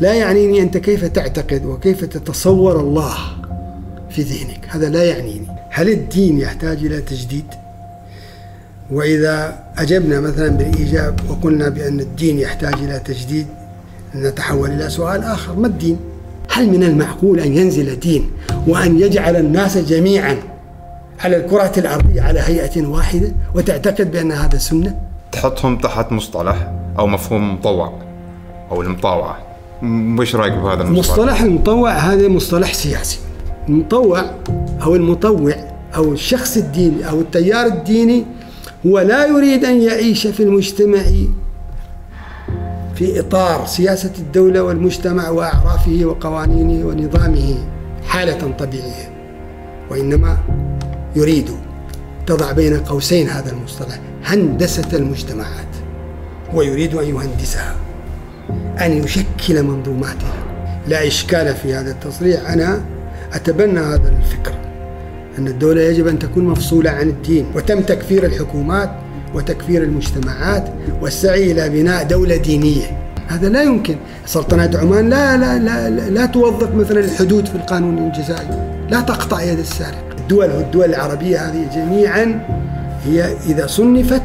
[0.00, 3.14] لا يعنيني أنت كيف تعتقد وكيف تتصور الله
[4.10, 4.66] في ذهنك.
[4.68, 5.46] هذا لا يعنيني.
[5.70, 7.44] هل الدين يحتاج إلى تجديد؟
[8.90, 13.46] وإذا أجبنا مثلا بالإيجاب وقلنا بأن الدين يحتاج إلى تجديد
[14.14, 15.96] نتحول إلى سؤال آخر ما الدين؟
[16.52, 18.30] هل من المعقول أن ينزل دين
[18.68, 20.36] وأن يجعل الناس جميعا
[21.20, 25.00] على الكرة الأرضية على هيئة واحدة وتعتقد بأن هذا سنة؟
[25.32, 27.92] تحطهم تحت مصطلح أو مفهوم مطوع
[28.70, 29.49] أو المطاوعة.
[29.82, 33.18] وش رأيك بهذا المصطلح؟ مصطلح المطوع هذا مصطلح سياسي.
[33.68, 34.24] المطوع
[34.82, 35.54] أو المطوع
[35.96, 38.24] أو الشخص الديني أو التيار الديني
[38.86, 41.02] هو لا يريد أن يعيش في المجتمع
[42.94, 47.54] في إطار سياسة الدولة والمجتمع وأعرافه وقوانينه ونظامه
[48.06, 49.10] حالة طبيعية.
[49.90, 50.38] وإنما
[51.16, 51.50] يريد
[52.26, 55.66] تضع بين قوسين هذا المصطلح هندسة المجتمعات
[56.54, 57.89] ويريد أن يهندسها.
[58.80, 60.34] أن يشكل منظوماتها
[60.88, 62.50] لا إشكال في هذا التصريح.
[62.50, 62.80] أنا
[63.32, 64.54] أتبنى هذا الفكر
[65.38, 68.90] أن الدولة يجب أن تكون مفصولة عن الدين وتم تكفير الحكومات
[69.34, 70.64] وتكفير المجتمعات
[71.00, 73.00] والسعي إلى بناء دولة دينية.
[73.28, 73.96] هذا لا يمكن.
[74.26, 78.48] سلطنة عمان لا لا لا لا, لا توظف مثلا الحدود في القانون الجزائي.
[78.90, 80.04] لا تقطع يد السارق.
[80.18, 82.46] الدول والدول العربية هذه جميعا
[83.04, 84.22] هي إذا صنفت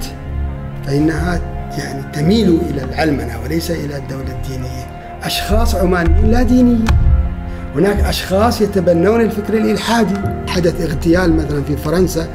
[0.87, 4.85] فإنها يعني تميل إلى العلمنة وليس إلى الدولة الدينية.
[5.23, 6.85] أشخاص عمانيين لا دينيين
[7.75, 10.15] هناك أشخاص يتبنون الفكر الإلحادي.
[10.47, 12.27] حدث اغتيال مثلا في فرنسا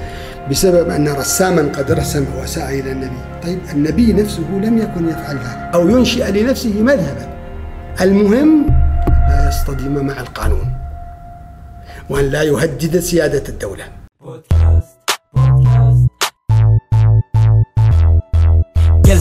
[0.51, 3.21] بسبب أن رساما قد رسم وسعى إلى النبي.
[3.43, 7.29] طيب النبي نفسه لم يكن يفعل ذلك أو ينشئ لنفسه مذهبا.
[8.01, 8.67] المهم
[9.09, 10.73] لا يصطدم مع القانون
[12.11, 13.85] وأن لا يهدد سيادة الدولة.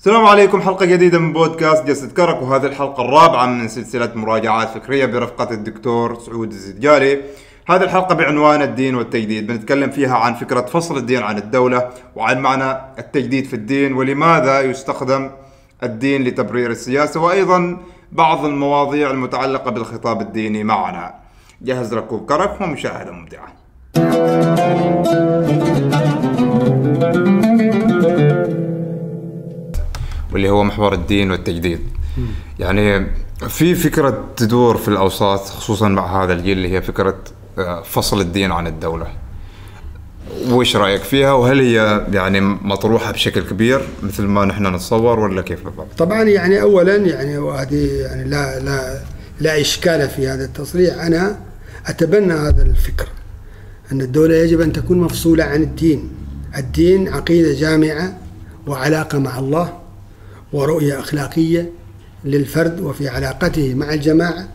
[0.00, 5.06] السلام عليكم حلقة جديدة من بودكاست جسد كرك وهذه الحلقة الرابعة من سلسلة مراجعات فكرية
[5.06, 7.20] برفقة الدكتور سعود الزجالي.
[7.68, 12.78] هذه الحلقة بعنوان الدين والتجديد بنتكلم فيها عن فكرة فصل الدين عن الدولة وعن معنى
[12.98, 15.30] التجديد في الدين ولماذا يستخدم
[15.82, 17.76] الدين لتبرير السياسة وأيضا
[18.12, 21.14] بعض المواضيع المتعلقة بالخطاب الديني معنا.
[21.62, 23.52] جهز ركوب كرك ومشاهدة ممتعة.
[30.32, 31.80] واللي هو محور الدين والتجديد.
[32.58, 33.06] يعني
[33.48, 37.18] في فكرة تدور في الأوساط خصوصا مع هذا الجيل اللي هي فكرة
[37.58, 39.06] آه، فصل الدين عن الدولة.
[40.50, 45.64] وش رأيك فيها؟ وهل هي يعني مطروحة بشكل كبير مثل ما نحن نتصور ولا كيف
[45.64, 49.00] بالضبط؟ طبعا يعني اولا يعني وهذه يعني لا لا
[49.40, 50.94] لا إشكال في هذا التصريح.
[50.94, 51.38] أنا
[51.86, 53.08] أتبنى هذا الفكر
[53.92, 56.10] أن الدولة يجب أن تكون مفصولة عن الدين.
[56.56, 58.18] الدين عقيدة جامعة
[58.66, 59.79] وعلاقة مع الله.
[60.52, 61.70] ورؤية أخلاقية
[62.24, 64.48] للفرد وفي علاقته مع الجماعة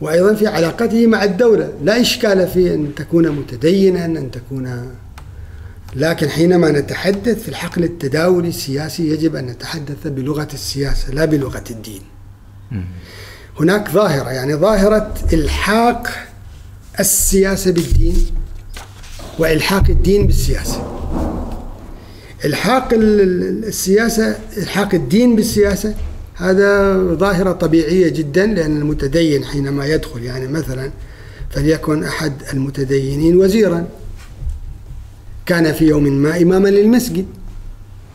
[0.00, 1.72] وأيضا في علاقته مع الدولة.
[1.82, 4.92] لا إشكال في أن تكون متدينا أن تكون
[5.96, 12.02] لكن حينما نتحدث في الحقل التداولي السياسي يجب أن نتحدث بلغة السياسة لا بلغة الدين.
[13.60, 16.10] هناك ظاهرة يعني ظاهرة إلحاق
[17.00, 18.26] السياسة بالدين
[19.38, 20.88] وإلحاق الدين بالسياسة.
[22.44, 25.94] الحاق ال- ال- السياسة الحاق الدين بالسياسة
[26.34, 30.90] هذا ظاهرة طبيعية جدا لأن المتدين حينما يدخل يعني مثلا
[31.50, 33.86] فليكن أحد المتدينين وزيرا.
[35.46, 37.26] كان في يوم ما اماما للمسجد.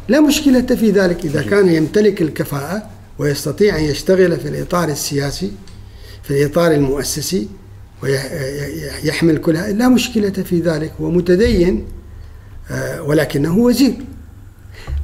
[0.08, 1.26] لا مشكلة في ذلك.
[1.26, 5.52] إذا كان يمتلك الكفاءة ويستطيع أن يشتغل في الإطار السياسي
[6.24, 7.48] في الإطار المؤسسي
[8.04, 10.94] ويحمل كل لا مشكلة في ذلك.
[11.02, 11.86] هو متدين
[12.72, 13.94] آه، ولكنه وزير.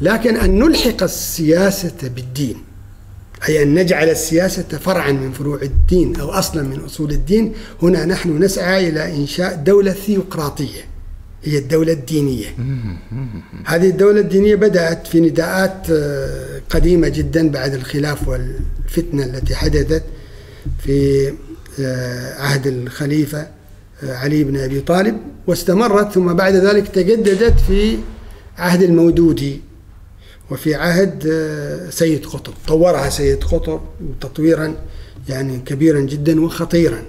[0.01, 2.57] لكن أن نلحق السياسة بالدين
[3.47, 8.43] أي أن نجعل السياسة فرعا من فروع الدين أو أصلا من أصول الدين هنا نحن
[8.43, 10.81] نسعى إلى إنشاء دولة ثيوقراطية
[11.43, 12.55] هي الدولة الدينية.
[13.65, 20.03] هذه الدولة الدينية بدأت في نداءات آه، قديمة جدا بعد الخلاف والفتنة التي حدثت
[20.79, 21.27] في
[21.79, 23.47] آه، عهد الخليفة
[24.03, 25.17] آه، علي بن أبي طالب
[25.47, 27.97] واستمرت ثم بعد ذلك تجددت في
[28.57, 29.61] عهد المودودي
[30.51, 32.53] وفي عهد آه، سيد قطب.
[32.67, 33.81] طورها سيد قطب
[34.21, 34.75] تطويرا
[35.29, 37.03] يعني كبيرا جدا وخطيرا.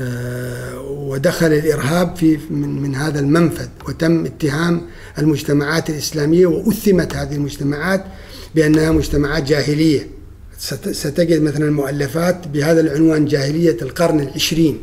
[0.00, 4.82] آه، ودخل الإرهاب في من من هذا المنفذ وتم اتهام
[5.18, 8.04] المجتمعات الإسلامية وأثمت هذه المجتمعات
[8.54, 10.08] بأنها مجتمعات جاهلية.
[10.58, 14.78] ست- ستجد مثلا مؤلفات بهذا العنوان جاهلية القرن العشرين.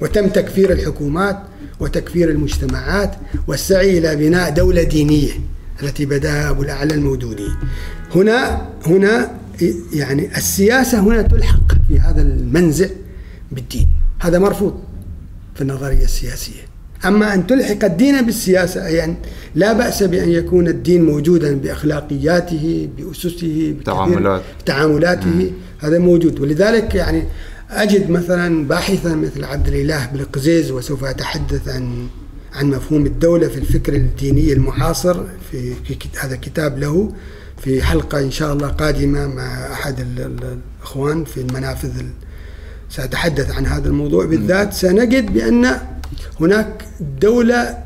[0.00, 1.38] وتم تكفير الحكومات
[1.80, 3.14] وتكفير المجتمعات
[3.48, 5.32] والسعي إلى بناء دولة دينية
[5.82, 7.48] التي بداها أبو الأعلى المودودي.
[8.14, 9.30] هنا هنا
[9.92, 12.86] يعني السياسة هنا تلحق في هذا المنزع
[13.52, 13.88] بالدين،
[14.20, 14.74] هذا مرفوض
[15.54, 16.60] في النظرية السياسية.
[17.04, 19.14] أما أن تلحق الدين بالسياسة أي أن
[19.54, 24.42] لا بأس بأن يكون الدين موجودا بأخلاقياته بأسسه بكثير- تعاملات.
[24.66, 27.22] تعاملاته هذا موجود ولذلك يعني
[27.70, 32.06] أجد مثلا باحثا مثل عبد الإله بالقزيز وسوف أتحدث عن
[32.52, 35.74] عن مفهوم الدولة في الفكر الديني المعاصر في
[36.20, 37.12] هذا كتاب له
[37.64, 42.10] في حلقة إن شاء الله قادمة مع أحد ال- ال- الإخوان في المنافذ ال-
[42.90, 44.72] سأتحدث عن هذا الموضوع بالذات.
[44.72, 45.76] سنجد بأن
[46.40, 46.84] هناك
[47.20, 47.78] دولة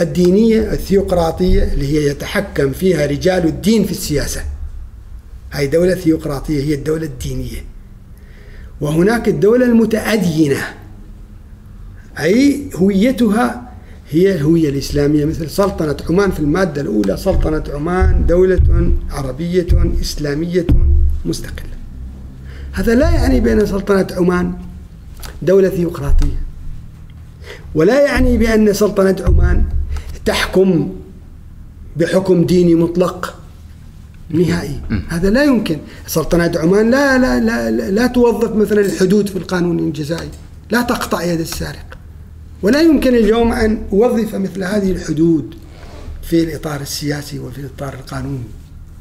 [0.00, 4.40] الدينية الثيوقراطية اللي هي يتحكم فيها رجال الدين في السياسة.
[5.52, 7.64] هاي دولة ثيوقراطية هي الدولة الدينية.
[8.80, 10.60] وهناك الدولة المتأدينة
[12.18, 13.72] أي هويتها
[14.10, 19.66] هي الهوية الإسلامية مثل سلطنة عمان في المادة الأولى سلطنة عمان دولة عربية
[20.00, 20.66] إسلامية
[21.24, 21.78] مستقلة.
[22.72, 24.52] هذا لا يعني بأن سلطنة عمان
[25.42, 26.42] دولة ثيوقراطية
[27.74, 29.64] ولا يعني بأن سلطنة عمان
[30.24, 30.94] تحكم
[31.96, 33.37] بحكم ديني مطلق.
[34.30, 34.80] نهائي.
[35.08, 35.78] هذا لا يمكن.
[36.06, 40.28] سلطنة عمان لا لا لا لا, لا توظف مثلا الحدود في القانون الجزائي.
[40.70, 41.98] لا تقطع يد السارق.
[42.62, 45.54] ولا يمكن اليوم أن أوظف مثل هذه الحدود
[46.22, 48.44] في الإطار السياسي وفي الإطار القانوني.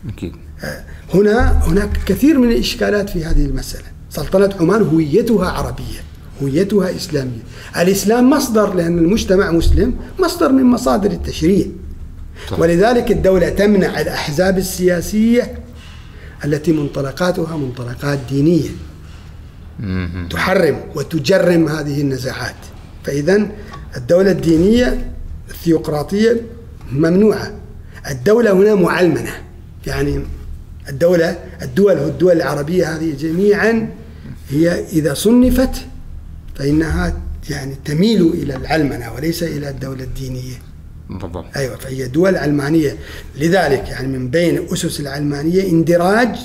[0.10, 0.32] أكيد.
[0.64, 0.84] آه،
[1.14, 3.86] هنا هناك كثير من الإشكالات في هذه المسألة.
[4.10, 6.00] سلطنة عمان هويتها عربية
[6.42, 7.44] هويتها إسلامية.
[7.78, 11.66] الإسلام مصدر لأن المجتمع مسلم مصدر من مصادر التشريع.
[12.50, 12.60] صح.
[12.60, 15.60] ولذلك الدولة تمنع الأحزاب السياسية
[16.46, 18.70] التي منطلقاتها منطلقات دينية.
[20.30, 22.56] تحرم وتجرم هذه النزاعات.
[23.04, 23.48] فإذا
[23.98, 25.12] الدولة الدينية
[25.50, 26.42] الثيوقراطية
[26.92, 27.54] ممنوعة.
[28.10, 29.32] الدولة هنا معلمنة.
[29.88, 30.24] يعني
[30.90, 33.90] الدولة الدول الدول العربية هذه جميعا
[34.50, 35.76] هي إذا صنفت
[36.56, 40.56] فإنها يعني تميل إلى العلمنة وليس إلى الدولة الدينية.
[41.10, 41.46] بالضبط.
[41.56, 42.98] أيوه فهي دول علمانية.
[43.36, 46.38] لذلك يعني من بين أسس العلمانية اندراج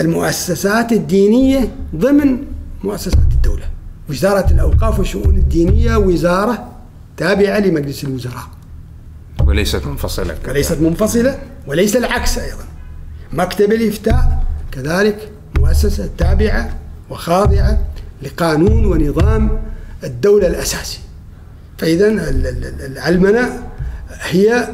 [0.00, 2.44] المؤسسات الدينية ضمن
[2.84, 3.70] مؤسسات الدولة.
[4.10, 6.68] وزارة الأوقاف والشؤون الدينية وزارة
[7.16, 8.46] تابعة لمجلس الوزراء.
[9.46, 12.64] وليست منفصلة وليست منفصلة وليس العكس أيضا.
[13.32, 16.78] مكتب الإفتاء كذلك مؤسسة تابعة
[17.10, 17.86] وخاضعة
[18.22, 19.62] لقانون ونظام
[20.04, 20.98] الدولة الأساسي.
[21.80, 23.62] فإذا ال- ال- ال- العلمنة
[24.20, 24.68] هي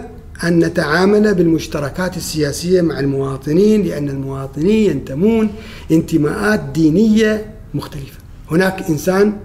[0.44, 5.50] أن نتعامل بالمشتركات السياسية مع المواطنين لأن المواطنين ينتمون
[5.90, 7.44] انتماءات دينية
[7.74, 8.18] مختلفة.
[8.50, 9.36] هناك إنسان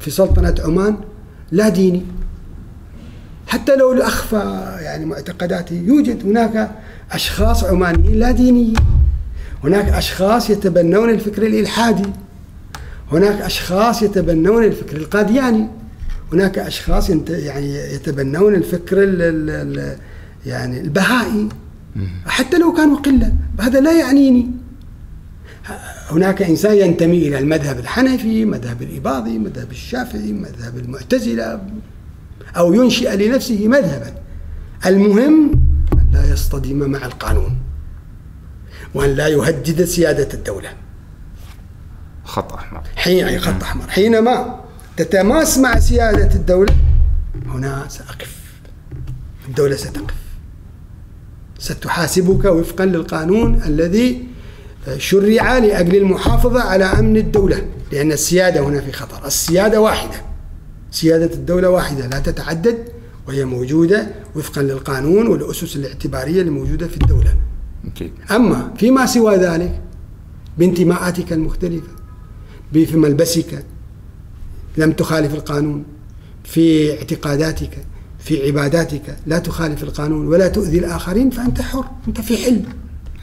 [0.00, 0.96] في سلطنة عمان
[1.52, 2.02] لا ديني.
[3.46, 6.70] حتى لو أخفى يعني معتقداته يوجد هناك
[7.12, 8.74] أشخاص عمانيين لا دينيين.
[9.64, 12.08] هناك أشخاص يتبنون الفكر الإلحادي.
[13.12, 15.68] هناك أشخاص يتبنون الفكر القادياني.
[16.32, 19.96] هناك أشخاص ينت يعني يتبنون الفكر ال ال ال
[20.46, 21.48] يعني البهائي.
[22.26, 24.50] حتى لو كانوا قلة هذا لا يعنيني.
[26.10, 31.60] هناك إنسان ينتمي إلى المذهب الحنفي مذهب الإباضي مذهب الشافعي مذهب المعتزلة
[32.56, 34.14] أو ينشئ لنفسه مذهبا.
[34.86, 35.52] المهم
[35.92, 37.58] أن لا يصطدم مع القانون
[38.94, 40.68] وأن لا يهدد سيادة الدولة.
[42.24, 42.82] خط أحمر.
[42.96, 43.90] حين خط أحمر.
[43.90, 44.61] حينما
[44.96, 46.74] تتماس مع سيادة الدولة؟
[47.46, 48.42] هنا سأقف.
[49.48, 50.14] الدولة ستقف.
[51.58, 54.26] ستحاسبك وفقا للقانون الذي
[54.96, 59.26] شرع لأجل المحافظة على أمن الدولة لأن السيادة هنا في خطر.
[59.26, 60.22] السيادة واحدة.
[60.90, 62.06] سيادة الدولة واحدة.
[62.06, 62.78] لا تتعدد
[63.28, 64.06] وهي موجودة
[64.36, 67.36] وفقا للقانون والأسس الاعتبارية اللي موجودة في الدولة.
[68.30, 69.80] أما فيما سوى ذلك
[70.58, 71.88] بانتماءاتك المختلفة
[72.72, 73.64] في ملبسك
[74.76, 75.84] لم تخالف القانون
[76.44, 77.70] في اعتقاداتك
[78.18, 79.16] في عباداتك.
[79.26, 82.60] لا تخالف القانون ولا تؤذي الآخرين فأنت حر أنت في حل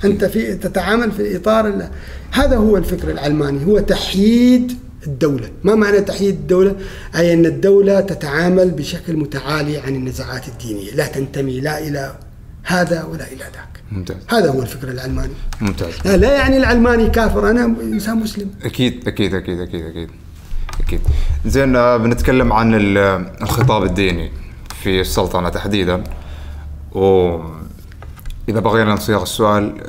[0.06, 1.92] أنت في تتعامل في إطار الله.
[2.32, 4.78] هذا هو الفكر العلماني هو تحييد
[5.08, 5.50] الدولة.
[5.64, 6.76] ما معنى تحييد الدولة؟
[7.16, 10.92] أي أن الدولة تتعامل بشكل متعالي عن النزاعات الدينية.
[10.92, 12.16] لا تنتمي لا إلى
[12.64, 13.84] هذا ولا إلى ذاك.
[13.92, 14.18] ممتاز.
[14.28, 15.34] هذا هو الفكر العلماني.
[15.62, 15.94] ممتاز.
[16.06, 18.50] لا, لا يعني العلماني كافر أنا إنسان مسلم.
[18.64, 20.10] أكيد أكيد أكيد أكيد أكيد.
[20.80, 21.02] أكيد.
[21.46, 22.98] زين آه، بنتكلم عن ال-
[23.42, 24.32] الخطاب الديني
[24.84, 26.04] في السلطنة تحديدا.
[26.92, 27.36] و
[28.50, 29.82] إذا بغينا نصيغ السؤال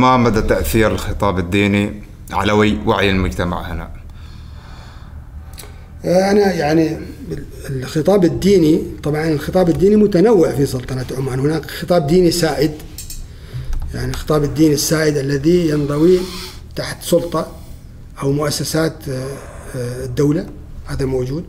[0.00, 2.02] ما مدى تأثير الخطاب الديني
[2.32, 3.90] على وعي وعي المجتمع هنا؟
[6.04, 6.98] أنا يعني
[7.70, 11.40] الخطاب الديني طبعا الخطاب الديني متنوع في سلطنة عمان.
[11.40, 12.72] هناك خطاب ديني سائد.
[13.94, 16.18] يعني الخطاب الديني السائد الذي ينضوي
[16.76, 17.46] تحت سلطة
[18.22, 18.94] أو مؤسسات
[19.76, 20.46] آه، آه، الدولة
[20.86, 21.44] هذا موجود.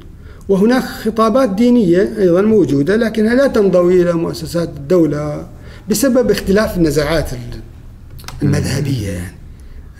[0.50, 5.48] وهناك خطابات دينية أيضا موجودة لكنها لا تنضوي إلى مؤسسات الدولة
[5.90, 7.40] بسبب اختلاف النزعات ال-
[8.44, 9.10] المذهبية.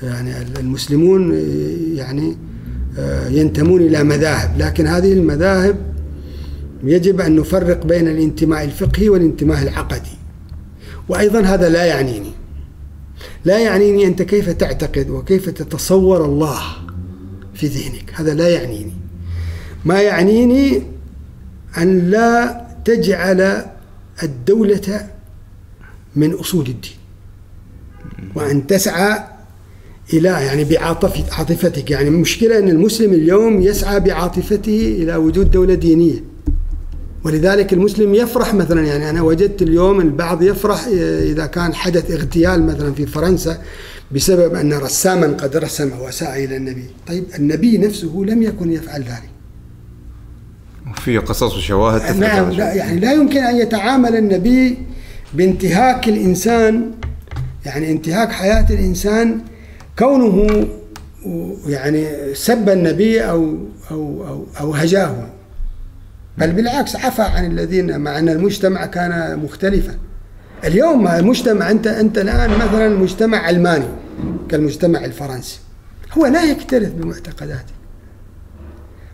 [0.04, 1.34] يعني يعني المسلمون
[1.96, 2.38] يعني
[3.00, 4.58] آه، ينتمون إلى مذاهب.
[4.58, 5.76] لكن هذه المذاهب
[6.84, 10.18] يجب أن نفرق بين الانتماء الفقهي والانتماء العقدي.
[11.10, 12.32] وأيضا هذا لا يعنيني.
[13.46, 16.62] لا يعنيني أنت كيف تعتقد وكيف تتصور الله.
[17.60, 18.12] في ذهنك.
[18.14, 18.94] هذا لا يعنيني.
[19.86, 20.84] ما يعنيني
[21.78, 23.66] أن لا تجعل
[24.24, 25.08] الدولة
[26.16, 27.00] من أصول الدين.
[28.36, 29.24] وأن تسعى
[30.14, 31.92] إلى يعني بعاطفة عاطفتك.
[31.92, 36.24] يعني المشكلة أن المسلم اليوم يسعى بعاطفته إلى وجود دولة دينية.
[37.24, 40.88] ولذلك المسلم يفرح مثلا يعني أنا وجدت اليوم البعض يفرح
[41.22, 43.62] إذا كان حدث اغتيال مثلا في فرنسا.
[44.12, 49.30] بسبب أن رساما قد رسم وساء إلى النبي، طيب النبي نفسه لم يكن يفعل ذلك.
[50.96, 52.74] في قصص وشواهد نعم لا.
[52.74, 54.78] يعني لا يمكن أن يتعامل النبي
[55.34, 56.92] بانتهاك الإنسان
[57.66, 59.42] يعني انتهاك حياة الإنسان
[60.00, 60.48] كونه
[61.68, 63.58] يعني سب النبي أو
[63.92, 65.30] أو أو, أو هجاه
[66.38, 69.98] بل بالعكس عفى عن الذين مع أن المجتمع كان مختلفا
[70.64, 73.88] اليوم المجتمع أنت أنت الآن مثلا مجتمع علماني
[74.50, 75.60] كالمجتمع الفرنسي.
[76.12, 77.74] هو لا يكترث بمعتقداته.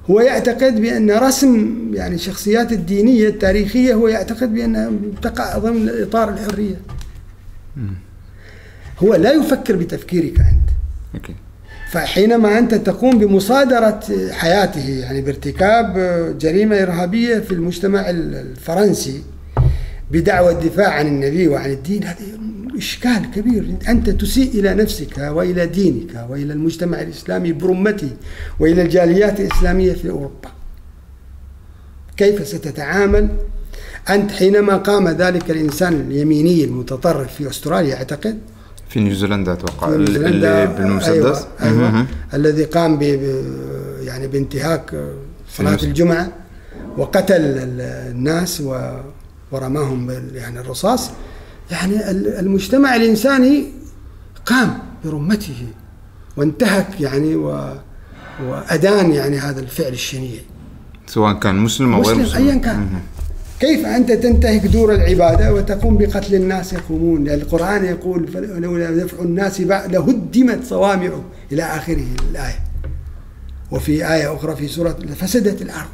[0.10, 6.76] هو يعتقد بأن رسم يعني الشخصيات الدينية التاريخية هو يعتقد بأنها تقع ضمن إطار الحرية.
[9.00, 11.26] هو لا يفكر بتفكيرك أنت.
[11.92, 14.00] فحينما أنت تقوم بمصادرة
[14.32, 15.94] حياته يعني بارتكاب
[16.40, 19.24] جريمة إرهابية في المجتمع الفرنسي
[20.12, 22.18] بدعوى الدفاع عن النبي وعن الدين هذا
[22.78, 23.76] إشكال كبير.
[23.90, 28.10] أنت تسيء إلى نفسك وإلى دينك وإلى المجتمع الإسلامي برمته
[28.60, 30.50] وإلى الجاليات الإسلامية في أوروبا.
[32.18, 33.30] كيف ستتعامل؟
[34.10, 38.40] أنت حينما قام ذلك الإنسان اليميني المتطرف في أستراليا أعتقد؟
[38.90, 42.06] في نيوزيلندا نيوزيلندا، اللي بالمسدس أيوة, أيوة.
[42.34, 43.02] الذي قام ب
[44.02, 45.04] يعني بانتهاك
[45.50, 46.32] صلاة الجمعة
[46.98, 47.82] وقتل ال-
[48.12, 49.00] الناس و-
[49.52, 51.12] ورماهم يعني الرصاص
[51.72, 53.66] يعني ال- المجتمع الإنساني
[54.46, 55.68] قام برمته
[56.38, 57.74] وانتهك يعني و
[58.44, 60.40] وأدان يعني هذا الفعل الشنيع.
[61.08, 62.48] سواء كان مسلم أو غير مسلم مسلم.
[62.48, 62.88] أيا كان.
[63.60, 68.30] كيف أنت تنتهك دور العبادة وتقوم بقتل الناس يقومون؟ القرآن يقول
[68.62, 71.10] لولا دفع الناس لهدمت صوامع
[71.52, 72.60] إلى آخره الآية.
[73.72, 75.88] وفي آية أخرى في سورة فسدت الأرض.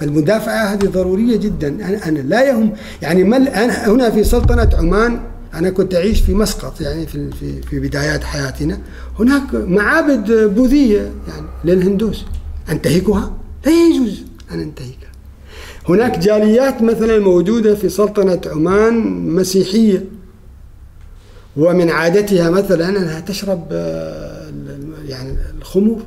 [0.00, 1.68] فالمدافعة هذه ضرورية جدا.
[1.68, 5.20] أنا, أنا لا يهم يعني ما أنا هنا في سلطنة عمان
[5.54, 8.78] أنا كنت أعيش في مسقط يعني في في في بدايات حياتنا.
[9.18, 12.24] هناك معابد بوذية يعني للهندوس.
[12.70, 15.10] أنتهكها؟ لا يجوز أن أنتهكها
[15.88, 18.94] هناك جاليات مثلا موجودة في سلطنة عمان
[19.34, 20.04] مسيحية.
[21.56, 24.50] ومن عادتها مثلا أنها تشرب آه،
[25.08, 26.02] يعني الخمور.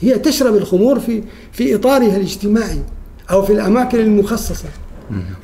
[0.00, 2.82] هي تشرب الخمور في في إطارها الاجتماعي.
[3.30, 4.68] أو في الأماكن المخصصة.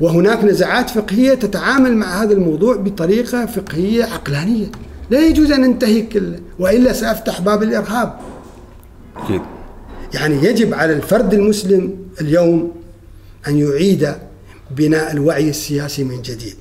[0.01, 4.67] وهناك نزعات فقهية تتعامل مع هذا الموضوع بطريقة فقهية عقلانية.
[5.11, 8.15] لا يجوز أن ننتهك ال- وإلا سأفتح باب الإرهاب.
[9.17, 9.41] أكيد.
[10.15, 12.73] يعني يجب على الفرد المسلم اليوم
[13.49, 14.12] أن يعيد
[14.71, 16.55] بناء الوعي السياسي من جديد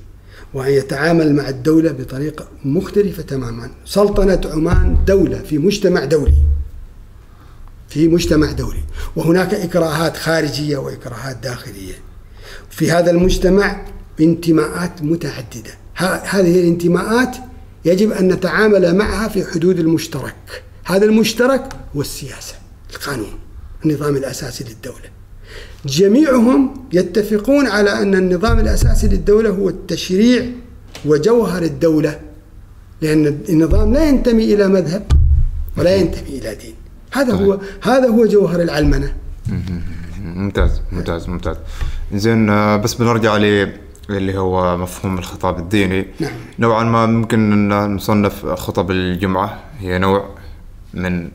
[0.54, 3.70] وأن يتعامل مع الدولة بطريقة مختلفة تماما.
[3.86, 6.34] سلطنة عمان دولة في مجتمع دولي.
[7.92, 8.84] في مجتمع دولي.
[9.16, 11.94] وهناك إكراهات خارجية وإكراهات داخلية.
[12.70, 13.86] في هذا المجتمع
[14.20, 15.72] انتماءات متعددة.
[16.34, 17.38] هذه الانتماءات
[17.86, 20.64] يجب أن نتعامل معها في حدود المشترك.
[20.86, 22.56] هذا المشترك هو السياسة
[22.94, 23.40] القانون
[23.86, 25.10] النظام الأساسي للدولة.
[25.86, 30.46] جميعهم يتفقون على أن النظام الأساسي للدولة هو التشريع
[31.06, 32.20] وجوهر الدولة
[33.02, 35.12] لأن النظام لا ينتمي إلى مذهب
[35.78, 36.81] ولا ينتمي إلى دين.
[37.12, 39.14] هذا هو هذا هو جوهر العلمنة.
[40.24, 41.56] ممتاز ممتاز ممتاز.
[42.14, 43.36] زين آه، بس بنرجع
[44.10, 46.06] اللي هو مفهوم الخطاب الديني.
[46.20, 46.32] نعم.
[46.60, 49.60] نوعا ما ممكن إن نصنف خطب الجمعة.
[49.80, 50.30] هي نوع
[50.94, 51.30] من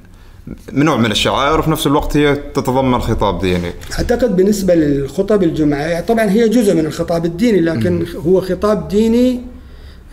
[0.72, 3.72] من نوع من الشعائر وفي نفس الوقت هي تتضمن خطاب ديني.
[3.98, 9.40] أعتقد بالنسبة للخطب الجمعة طبعا هي جزء من الخطاب الديني لكن هو خطاب ديني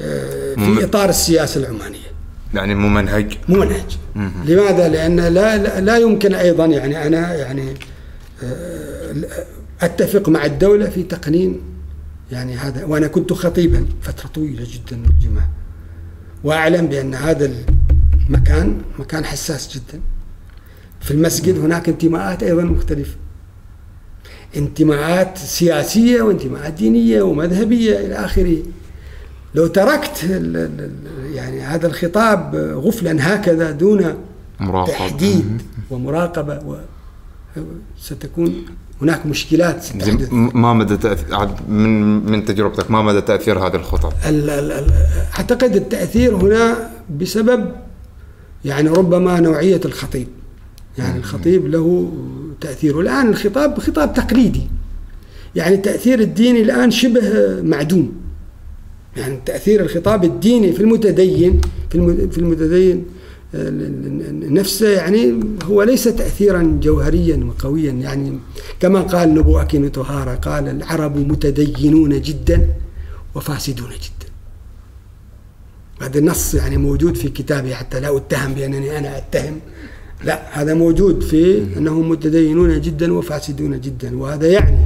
[0.01, 0.55] آه،.
[0.55, 2.02] في إطار السياسة العمانية.
[2.53, 3.97] يعني ممنهج ممنهج
[4.45, 7.73] لماذا؟ لأن لا لا, لا يمكن أيضا يعني أنا يعني
[8.43, 9.15] آه،
[9.81, 11.61] أتفق مع الدولة في تقنين
[12.31, 15.49] يعني هذا وأنا كنت خطيبا فترة طويلة جدا من الجمعه
[16.43, 17.51] وأعلم بأن هذا
[18.29, 20.01] المكان مكان حساس جدا.
[21.01, 23.15] في المسجد هناك انتماءات أيضا مختلفة.
[24.57, 28.57] انتماءات سياسية وانتماءات دينية ومذهبية إلى آخره.
[29.55, 34.13] لو تركت ال- ال- ال- يعني هذا الخطاب غفلا هكذا دون
[34.59, 34.91] مراقبة.
[34.93, 36.75] تحديد ومراقبة و
[37.99, 38.55] ستكون
[39.01, 40.33] هناك مشكلات ستحدث.
[40.33, 41.27] ما مدى تأثير
[41.69, 44.91] من من تجربتك ما مدى تأثير هذه الخطب؟ ال- ال- ال-
[45.37, 47.71] أعتقد التأثير هنا بسبب
[48.65, 50.27] يعني ربما نوعية الخطيب.
[50.97, 52.11] يعني الخطيب له
[52.61, 52.99] تأثير.
[53.01, 54.67] الان الخطاب خطاب تقليدي.
[55.55, 57.21] يعني التاثير الديني الآن شبه
[57.61, 58.11] معدوم.
[59.17, 63.05] يعني تأثير الخطاب الديني في المتدين في الم- في المتدين
[63.55, 63.69] آه،
[64.49, 67.91] نفسه يعني هو ليس تاثيرا جوهريا وقويا.
[67.91, 68.39] يعني
[68.79, 72.67] كما قال نبو اكينو توهارا قال العرب متدينون جدا
[73.35, 74.31] وفاسدون جدا.
[76.01, 79.59] هذا النص يعني موجود في كتابي حتى لا أتهم بأنني أنا أتهم.
[80.23, 84.17] لا هذا موجود في أنهم متدينون جدا وفاسدون جدا.
[84.17, 84.77] وهذا يعني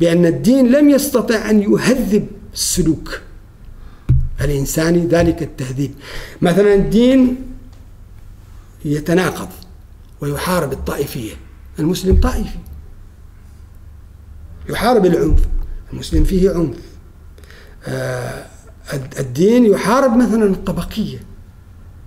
[0.00, 3.20] بأن الدين لم يستطع أن يهذب السلوك.
[4.44, 5.94] الانساني ذلك التهذيب.
[6.42, 7.36] مثلا الدين
[8.84, 9.48] يتناقض
[10.20, 11.32] ويحارب الطائفية.
[11.78, 12.58] المسلم طائفي.
[14.70, 15.40] يحارب العنف.
[15.92, 16.76] المسلم فيه عنف.
[17.86, 18.46] آه،
[18.92, 21.18] الد- الدين يحارب مثلا الطبقية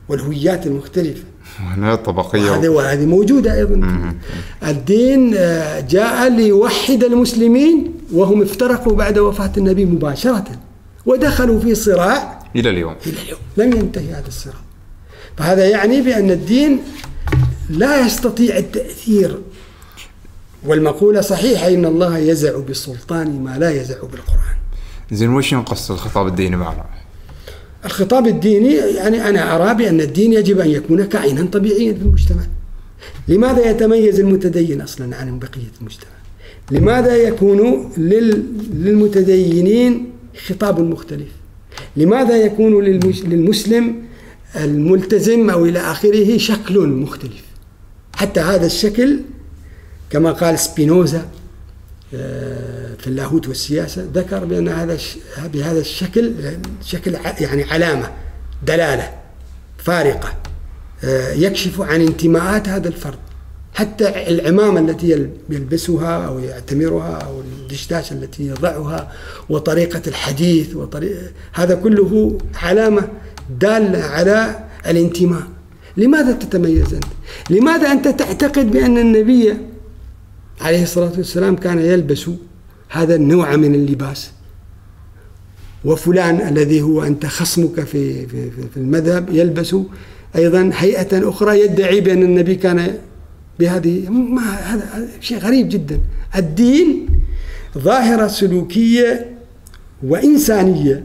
[0.09, 1.23] والهويات المختلفة.
[1.59, 2.69] وهنا وهذه طبقية.
[2.69, 4.13] وهذه موجودة أيضا.
[4.67, 10.45] الدين آه، جاء ليوحد المسلمين وهم افترقوا بعد وفاة النبي مباشرة.
[11.05, 14.55] ودخلوا في صراع إلى اليوم إلى اليوم لم ينتهي هذا الصراع
[15.37, 16.79] فهذا يعني بأن الدين
[17.69, 19.39] لا يستطيع التأثير
[20.65, 24.55] والمقولة صحيحة إن الله يزع بالسلطان ما لا يزع بالقرآن
[25.11, 26.85] زين وش ينقص الخطاب الديني معنا؟
[27.85, 32.41] الخطاب الديني يعني أنا أرى بأن الدين يجب أن يكون كائنا طبيعيا في المجتمع.
[33.27, 36.09] لماذا يتميز المتدين أصلا عن بقية المجتمع؟
[36.71, 40.09] لماذا يكون لل- للمتدينين
[40.47, 41.27] خطاب مختلف؟
[41.97, 43.95] لماذا يكون للمس- للمسلم
[44.55, 47.43] الملتزم أو إلى آخره شكل مختلف؟
[48.15, 49.19] حتى هذا الشكل
[50.09, 51.25] كما قال سبينوزا
[52.13, 54.97] آه، في اللاهوت والسياسة ذكر بأن هذا
[55.53, 56.31] بهذا الشكل
[56.85, 58.11] شكل يعني علامة
[58.67, 59.11] دلالة
[59.77, 60.33] فارقة
[61.03, 63.17] آه، يكشف عن انتماءات هذا الفرد
[63.73, 69.11] حتى العمامة التي يل- يلبسها أو يعتمرها أو الدشداش التي يضعها
[69.49, 71.21] وطريقة الحديث وطريقة
[71.53, 73.07] هذا كله علامة
[73.59, 75.43] دالة على الانتماء.
[75.97, 77.03] لماذا تتميز أنت؟
[77.49, 79.53] لماذا أنت تعتقد بأن النبي
[80.61, 82.29] عليه الصلاة والسلام كان يلبس
[82.89, 84.31] هذا النوع من اللباس؟
[85.85, 89.75] وفلان الذي هو أنت خصمك في, في, في- المذهب يلبس
[90.35, 92.97] أيضا هيئة أخرى يدعي بأن النبي كان
[93.59, 95.99] بهذه ما هذا شيء غريب جدا.
[96.35, 97.07] الدين
[97.77, 99.37] ظاهرة سلوكية
[100.03, 101.03] وإنسانية.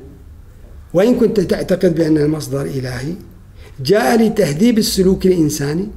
[0.94, 3.12] وإن كنت تعتقد بأنها مصدر إلهي
[3.84, 5.88] جاء لتهذيب السلوك الإنساني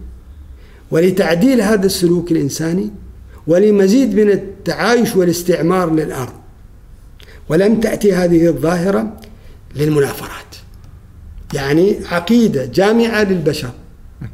[0.92, 2.92] ولتعديل هذا السلوك الإنساني
[3.48, 6.34] ولمزيد من التعايش والاستعمار للأرض.
[7.50, 9.18] ولم تأتي هذه الظاهرة
[9.76, 10.56] للمنافرات.
[11.54, 13.72] يعني عقيدة جامعة للبشر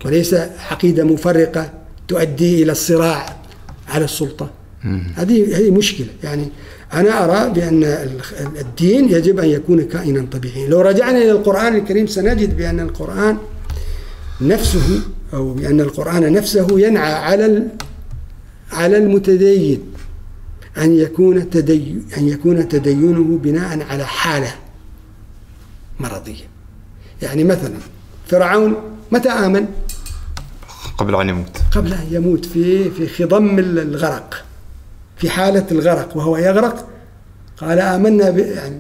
[0.06, 0.34] وليس
[0.72, 1.72] عقيدة مفرقة
[2.08, 3.38] تؤدي إلى الصراع
[3.88, 4.50] على السلطة.
[5.16, 6.08] هذه هذه مشكلة.
[6.24, 6.48] يعني
[6.94, 10.70] أنا أرى بأن الخ- الدين يجب أن يكون كائنا طبيعيا.
[10.70, 13.38] لو رجعنا إلى القرآن الكريم سنجد بأن القرآن
[14.42, 15.02] نفسه
[15.34, 17.68] أو بأن القرآن نفسه ينعى على ال-
[18.72, 19.82] على المتدين.
[20.78, 24.52] أن يكون تدين أن يكون تدينه بناء على حالة
[26.00, 26.44] مرضية.
[27.22, 27.74] يعني مثلا
[28.28, 28.76] فرعون
[29.12, 29.66] متى آمن؟
[30.98, 31.58] قبل أن يموت.
[31.72, 34.46] قبل أن يموت في في خضم الغرق.
[35.20, 36.88] في حالة الغرق وهو يغرق
[37.58, 38.80] قال آمنا يعني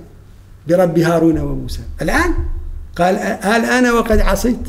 [0.68, 1.80] برب هارون وموسى.
[2.02, 2.34] الآن؟
[2.96, 4.60] قال قال أنا وقد عصيت.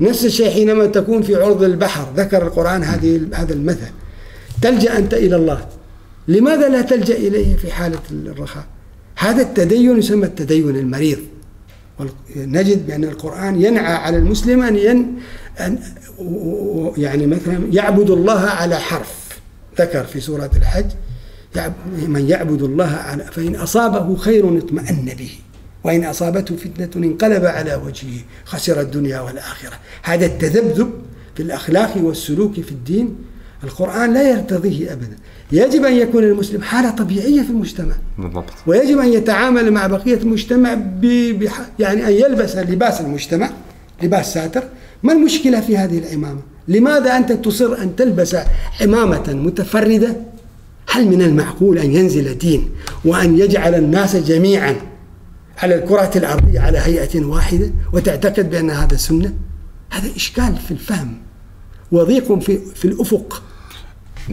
[0.00, 3.90] نفس الشيء حينما تكون في عرض البحر ذكر القرآن هذه هذا المثل.
[4.62, 5.66] تلجأ أنت إلى الله.
[6.28, 8.64] لماذا لا تلجأ إليه في حالة الرخاء؟
[9.16, 11.18] هذا التدين يسمى التدين المريض.
[12.36, 15.18] نجد بأن القرآن ينعى على المسلم أن, ين
[15.60, 15.78] أن
[16.96, 19.19] يعني مثلا يعبد الله على حرف.
[19.78, 20.86] ذكر في سورة الحج
[22.06, 25.30] من يعبد الله على فإن أصابه خير اطمأن به
[25.84, 29.72] وإن أصابته فتنة انقلب على وجهه خسر الدنيا والآخرة.
[30.02, 30.90] هذا التذبذب
[31.34, 33.16] في الأخلاق والسلوك في الدين
[33.64, 35.16] القرآن لا يرتضيه أبدا.
[35.52, 37.94] يجب أن يكون المسلم حالة طبيعية في المجتمع.
[38.18, 38.50] بالضبط.
[38.66, 41.00] ويجب أن يتعامل مع بقية المجتمع ب...
[41.38, 41.60] بح...
[41.78, 43.50] يعني أن يلبس لباس المجتمع
[44.02, 44.62] لباس ساتر.
[45.02, 48.36] ما المشكلة في هذه العمامة؟ لماذا أنت تصر أن تلبس
[48.80, 50.16] عمامة متفردة؟
[50.90, 52.70] هل من المعقول أن ينزل دين
[53.04, 54.76] وأن يجعل الناس جميعا
[55.58, 59.32] على الكرة الأرضية على هيئة واحدة وتعتقد بأن هذا سنة؟
[59.90, 61.18] هذا إشكال في الفهم
[61.92, 63.42] وضيق في في الأفق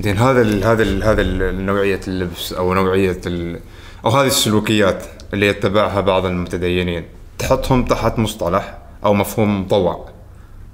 [0.04, 3.60] زين هذا هذا هذا نوعية اللبس أو نوعية ال
[4.06, 7.04] أو هذه السلوكيات اللي يتبعها بعض المتدينين
[7.40, 10.10] تحطهم تحت مصطلح أو مفهوم مطوع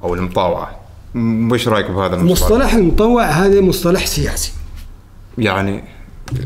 [0.03, 0.82] أو المطاوعة م-
[1.15, 4.51] وش رأيك بهذا المصطلح؟ مصطلح المطوع هذا مصطلح سياسي
[5.37, 5.83] يعني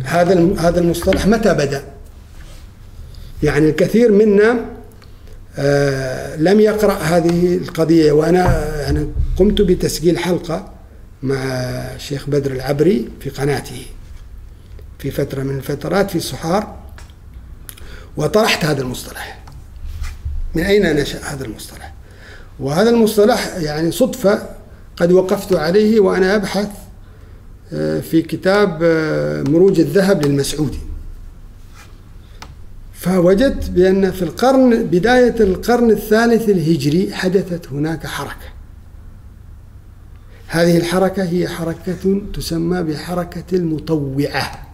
[0.04, 1.84] هذا هذا المصطلح متى بدأ؟
[3.44, 4.66] يعني الكثير منا
[5.60, 10.72] آه، لم يقرأ هذه القضية وأنا يعني قمت بتسجيل حلقة
[11.24, 11.36] مع
[11.96, 13.86] الشيخ بدر العبري في قناته
[15.00, 16.76] في فترة من الفترات في صحار
[18.18, 19.40] وطرحت هذا المصطلح
[20.56, 21.94] من أين نشأ هذا المصطلح؟
[22.60, 24.57] وهذا المصطلح يعني صدفة
[24.98, 26.70] قد وقفت عليه وأنا أبحث
[28.02, 30.80] في كتاب آه، مروج الذهب للمسعودي
[32.94, 38.48] فوجدت بأن في القرن بداية القرن الثالث الهجري حدثت هناك حركة.
[40.48, 44.68] هذه الحركة هي حركة تسمى بحركة المطوعة.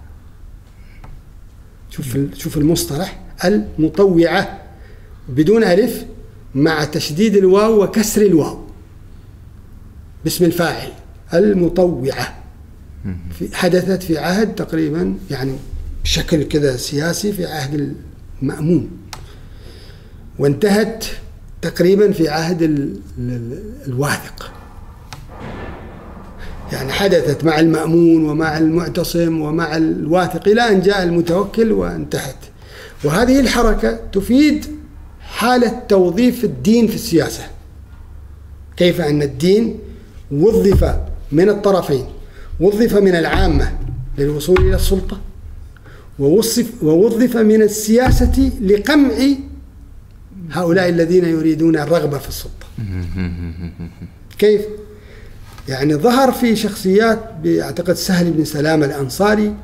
[1.90, 4.62] شوف شوف المصطلح المطوعة
[5.30, 6.06] بدون ألف
[6.56, 8.63] مع تشديد الواو وكسر الواو.
[10.24, 10.90] باسم الفاعل
[11.34, 12.36] المطوعة.
[13.40, 15.56] في حدثت في عهد تقريبا يعني
[16.04, 17.94] بشكل كذا سياسي في عهد
[18.42, 18.90] المأمون.
[20.40, 21.06] وانتهت
[21.62, 24.52] تقريبا في عهد ال- ال- الواثق.
[26.72, 32.36] يعني حدثت مع المأمون ومع المعتصم ومع الواثق إلى أن جاء المتوكل وانتهت.
[33.04, 34.66] وهذه الحركة تفيد
[35.22, 37.44] حالة توظيف الدين في السياسة.
[38.78, 39.80] كيف أن الدين
[40.34, 40.96] وظف
[41.32, 42.06] من الطرفين
[42.60, 43.78] وظف من العامة
[44.18, 45.18] للوصول إلى السلطة
[46.20, 49.12] ووصف ووظف من السياسة لقمع
[50.52, 52.68] هؤلاء الذين يريدون الرغبة في السلطة
[54.40, 54.62] كيف؟
[55.68, 59.56] يعني ظهر في شخصيات أعتقد سهل بن سلام الأنصاري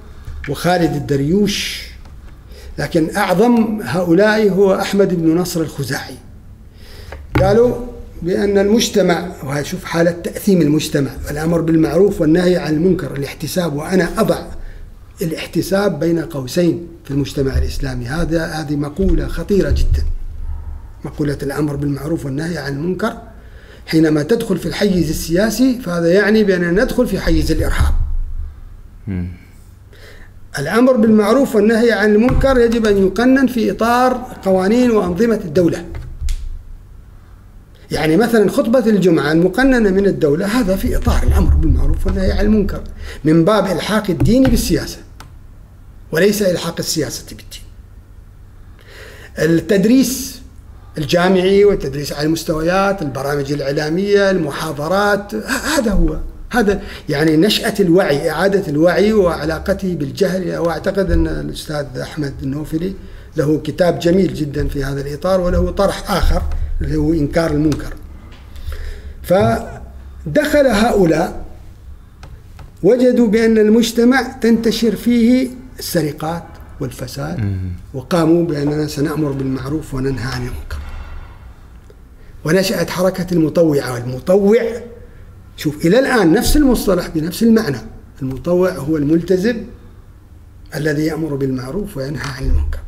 [0.49, 1.89] وخالد الدريوش
[2.77, 6.15] لكن أعظم هؤلاء هو أحمد بن نصر الخزاعي
[7.41, 7.75] قالوا
[8.21, 14.45] بأن المجتمع وهي شوف حالة تأثيم المجتمع الأمر بالمعروف والنهي عن المنكر الاحتساب وأنا أضع
[15.21, 18.05] الاحتساب بين قوسين في المجتمع الإسلامي.
[18.05, 20.03] هذا هذه مقولة خطيرة جدا.
[21.05, 23.17] مقولة الأمر بالمعروف والنهي عن المنكر
[23.85, 27.93] حينما تدخل في الحيز السياسي فهذا يعني بأننا ندخل في حيز الإرهاب.
[30.59, 35.85] الأمر بالمعروف والنهي عن المنكر يجب أن يقنن في إطار قوانين وأنظمة الدولة.
[37.91, 42.81] يعني مثلا خطبة الجمعة المقننة من الدولة هذا في إطار الأمر بالمعروف والنهي عن المنكر
[43.23, 44.97] من باب إلحاق الدين بالسياسة
[46.11, 47.69] وليس إلحاق السياسة بالدين.
[49.39, 50.39] التدريس
[50.97, 55.35] الجامعي والتدريس على المستويات البرامج الإعلامية المحاضرات
[55.75, 56.17] هذا هو.
[56.51, 60.57] هذا يعني نشأة الوعي إعادة الوعي وعلاقته بالجهل.
[60.57, 62.93] وأعتقد أن الأستاذ أحمد النوفلي
[63.37, 66.41] له كتاب جميل جدا في هذا الإطار وله طرح آخر
[66.81, 67.93] اللي هو إنكار المنكر.
[69.23, 71.45] فدخل هؤلاء
[72.83, 76.43] وجدوا بأن المجتمع تنتشر فيه السرقات
[76.79, 77.57] والفساد
[77.93, 80.79] وقاموا بأننا سنأمر بالمعروف وننهى عن المنكر.
[82.45, 84.81] ونشأت حركة المطوعة والمطوع
[85.57, 87.77] شوف إلى الآن نفس المصطلح بنفس المعنى.
[88.21, 89.63] المطوع هو الملتزم
[90.75, 92.79] الذي يأمر بالمعروف وينهى عن المنكر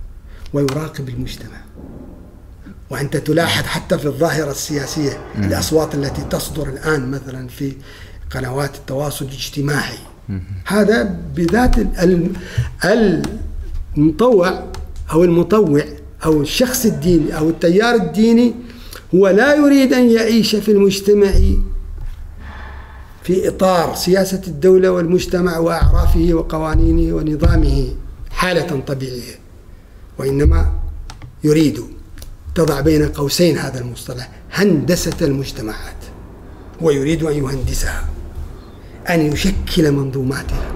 [0.53, 1.60] ويراقب المجتمع.
[2.91, 7.73] وأنت تلاحظ حتى في الظاهرة السياسية الأصوات التي تصدر الآن مثلا في
[8.31, 9.97] قنوات التواصل الاجتماعي.
[10.65, 11.03] هذا
[11.35, 11.75] بذات
[13.97, 14.63] المطوع
[15.11, 15.83] أو المطوع
[16.25, 18.53] أو الشخص الديني أو التيار الديني
[19.15, 21.31] هو لا يريد أن يعيش في المجتمع
[23.23, 27.95] في إطار سياسة الدولة والمجتمع وأعرافه وقوانينه ونظامه
[28.31, 29.35] حالة طبيعية
[30.17, 30.73] وإنما
[31.43, 31.83] يريد
[32.55, 35.95] تضع بين قوسين هذا المصطلح هندسة المجتمعات.
[36.83, 38.05] هو يريد أن يهندسها
[39.09, 40.71] أن يشكل منظوماتها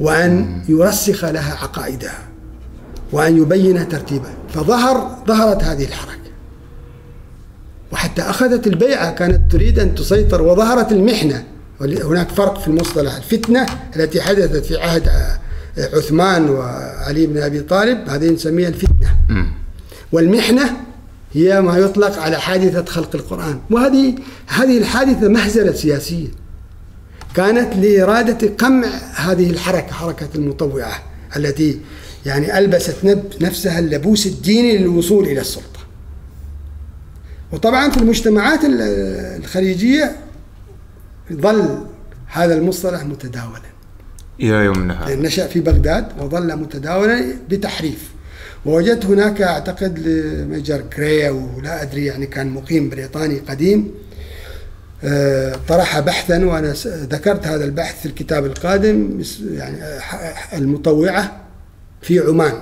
[0.00, 2.18] وأن يرسخ لها عقائدها
[3.12, 4.34] وأن يبين ترتيبها.
[4.54, 6.16] فظهر ظهرت هذه الحركة.
[7.92, 11.44] وحتى أخذت البيعة كانت تريد أن تسيطر وظهرت المحنة.
[11.80, 13.16] هناك فرق في المصطلح.
[13.16, 15.08] الفتنة التي حدثت في عهد
[15.78, 19.16] عثمان وعلي بن أبي طالب هذه نسميها الفتنة.
[20.12, 20.76] والمحنة
[21.32, 23.60] هي ما يطلق على حادثة خلق القرآن.
[23.70, 24.14] وهذه
[24.46, 26.28] هذه الحادثة مهزلة سياسية.
[27.34, 31.02] كانت لإرادة قمع هذه الحركة حركة المطوعة
[31.36, 31.80] التي
[32.26, 35.80] يعني ألبست نفسها اللبوس الديني للوصول إلى السلطة.
[37.52, 40.16] وطبعا في المجتمعات الخليجية
[41.32, 41.86] ظل
[42.26, 43.60] هذا المصطلح متداولا.
[44.40, 48.15] إلى يومنا هذا نشأ في بغداد وظل متداولا بتحريف.
[48.64, 53.90] ووجدت هناك أعتقد لميجر كري ولا أدري يعني كان مقيم بريطاني قديم
[55.04, 59.76] آه، طرح بحثا وأنا ذكرت هذا البحث في الكتاب القادم يعني
[60.52, 61.40] المطوعة
[62.02, 62.52] في عمان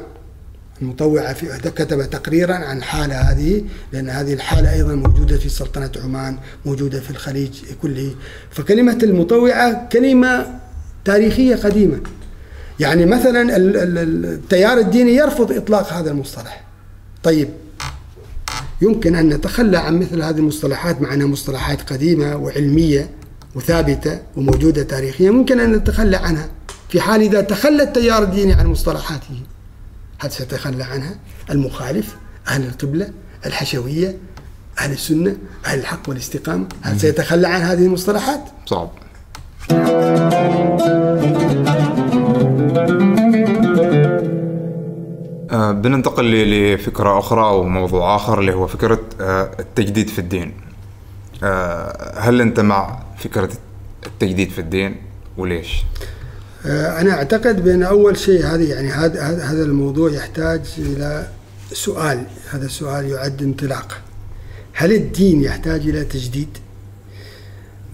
[0.82, 6.36] المطوعة في كتب تقريرا عن حالة هذه لأن هذه الحالة أيضا موجودة في سلطنة عمان
[6.66, 7.50] موجودة في الخليج
[7.82, 8.14] كله.
[8.50, 10.46] فكلمة المطوعة كلمة
[11.04, 12.00] تاريخية قديمة.
[12.80, 16.64] يعني مثلا التيار الديني يرفض إطلاق هذا المصطلح.
[17.22, 17.48] طيب
[18.82, 23.10] يمكن أن نتخلى عن مثل هذه المصطلحات مع أنها مصطلحات قديمة وعلمية
[23.54, 26.48] وثابتة وموجودة تاريخيا ممكن أن نتخلى عنها.
[26.88, 29.42] في حال إذا تخلى التيار الديني عن مصطلحاته
[30.18, 31.14] هل سيتخلى عنها
[31.50, 32.16] المخالف
[32.48, 33.10] أهل القبلة
[33.46, 34.16] الحشوية
[34.78, 38.90] أهل السنة أهل الحق والاستقامة؟ هل سيتخلى عن هذه المصطلحات؟ صعب.
[45.54, 46.24] بننتقل
[46.74, 50.52] لفكرة أخرى أو موضوع آخر اللي هو فكرة آه التجديد في الدين
[51.42, 53.50] آه هل أنت مع فكرة
[54.06, 54.96] التجديد في الدين
[55.36, 55.84] وليش؟
[56.66, 61.28] آه، أنا أعتقد بأن أول شيء هذه يعني هذا الموضوع يحتاج إلى
[61.72, 63.96] سؤال هذا السؤال يعد انطلاقة
[64.72, 66.48] هل الدين يحتاج إلى تجديد؟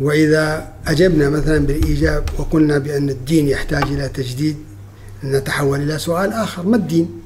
[0.00, 4.56] وإذا أجبنا مثلا بالإيجاب وقلنا بأن الدين يحتاج إلى تجديد
[5.24, 7.20] نتحول إلى سؤال آخر ما الدين؟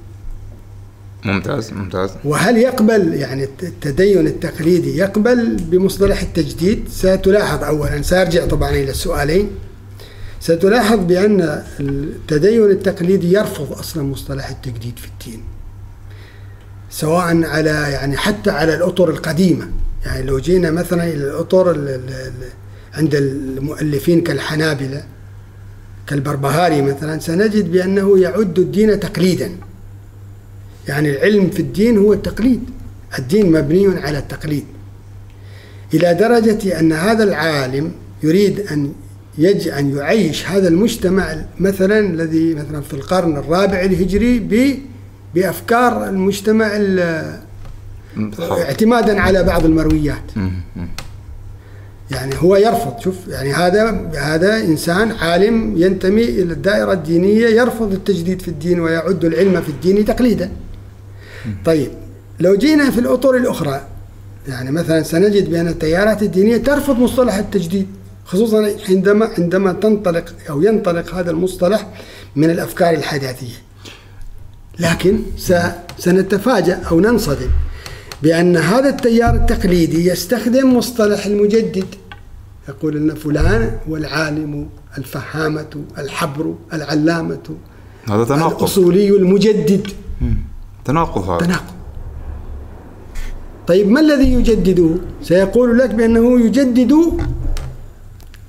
[1.24, 2.10] ممتاز ممتاز.
[2.24, 9.50] وهل يقبل يعني التدين التقليدي يقبل بمصطلح التجديد؟ ستلاحظ أولا سأرجع طبعا إلى السؤالين
[10.40, 15.42] ستلاحظ بأن التدين التقليدي يرفض أصلا مصطلح التجديد في الدين
[16.90, 19.68] سواء على يعني حتى على الأطر القديمة.
[20.06, 21.68] يعني لو جينا مثلا إلى الأطر
[22.94, 25.02] عند المؤلفين كالحنابلة
[26.06, 29.50] كالبربهاري مثلا سنجد بأنه يعد الدين تقليدا.
[30.88, 32.60] يعني العلم في الدين هو التقليد.
[33.18, 34.64] الدين مبني على التقليد.
[35.94, 37.92] إلى درجة أن هذا العالم
[38.22, 38.92] يريد أن
[39.38, 44.38] يجب أن يعيش هذا المجتمع مثلا الذي مثلا في القرن الرابع الهجري
[45.34, 46.66] بأفكار المجتمع
[48.40, 50.30] اعتمادا على بعض المرويات.
[52.10, 58.42] يعني هو يرفض شوف يعني هذا هذا إنسان عالم ينتمي إلى الدائرة الدينية يرفض التجديد
[58.42, 60.50] في الدين ويعد العلم في الدين تقليدا.
[61.64, 61.90] طيب
[62.40, 63.80] لو جينا في الأطر الأخرى
[64.48, 67.86] يعني مثلا سنجد بأن التيارات الدينية ترفض مصطلح التجديد
[68.24, 71.88] خصوصا عندما عندما تنطلق أو ينطلق هذا المصطلح
[72.36, 73.54] من الأفكار الحداثية.
[74.78, 75.18] لكن
[75.98, 77.50] سنتفاجأ أو ننصدم
[78.22, 81.86] بأن هذا التيار التقليدي يستخدم مصطلح المجدد.
[82.68, 87.56] يقول أن فلان هو العالم الفهامة الحبر العلامة
[88.08, 88.58] هذا تناقض.
[88.58, 89.86] الأصولي المجدد.
[90.84, 91.46] تناقض هذا.
[91.46, 91.74] تناقض.
[93.66, 94.90] طيب ما الذي يجدده
[95.22, 96.92] سيقول لك بأنه يجدد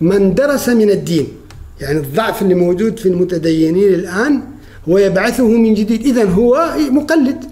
[0.01, 1.27] من درس من الدين.
[1.81, 4.41] يعني الضعف اللي موجود في المتدينين الآن
[4.89, 6.01] هو يبعثه من جديد.
[6.01, 7.45] إذا هو مقلد.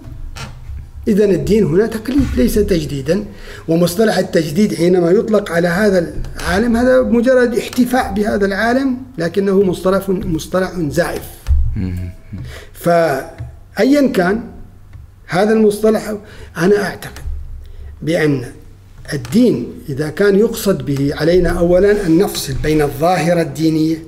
[1.08, 3.24] إذا الدين هنا تقليد ليس تجديدا.
[3.68, 10.70] ومصطلح التجديد حينما يطلق على هذا العالم هذا مجرد احتفاء بهذا العالم لكنه مصطلح مصطلح
[10.78, 11.22] زائف.
[12.72, 14.40] فأيا كان
[15.26, 16.14] هذا المصطلح
[16.58, 17.22] أنا أعتقد
[18.02, 18.52] بأن
[19.12, 24.04] الدين إذا كان يقصد به علينا أولا أن نفصل بين الظاهرة الدينية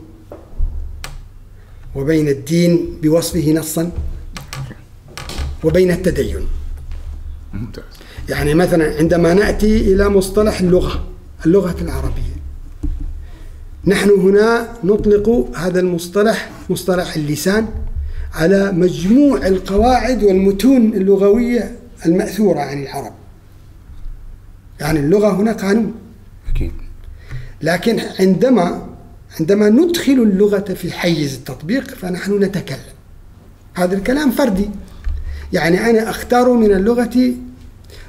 [1.94, 3.90] وبين الدين بوصفه نصا
[5.64, 6.48] وبين التدين.
[7.52, 7.85] ممتاز.
[8.29, 11.05] يعني مثلا عندما نأتي إلى مصطلح اللغة
[11.46, 12.37] اللغة العربية
[13.85, 17.68] نحن هنا نطلق هذا المصطلح مصطلح اللسان
[18.37, 23.12] على مجموع القواعد والمتون اللغوية المأثورة عن العرب.
[24.81, 25.94] يعني اللغة هنا قانون
[26.49, 26.72] أكيد.
[27.62, 28.87] لكن عندما
[29.40, 32.96] عندما ندخل اللغة في حيز التطبيق فنحن نتكلم.
[33.75, 34.70] هذا الكلام فردي.
[35.53, 37.35] يعني أنا أختار من اللغة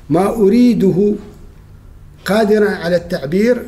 [0.10, 1.14] ما أريده
[2.26, 3.64] قادرا على التعبير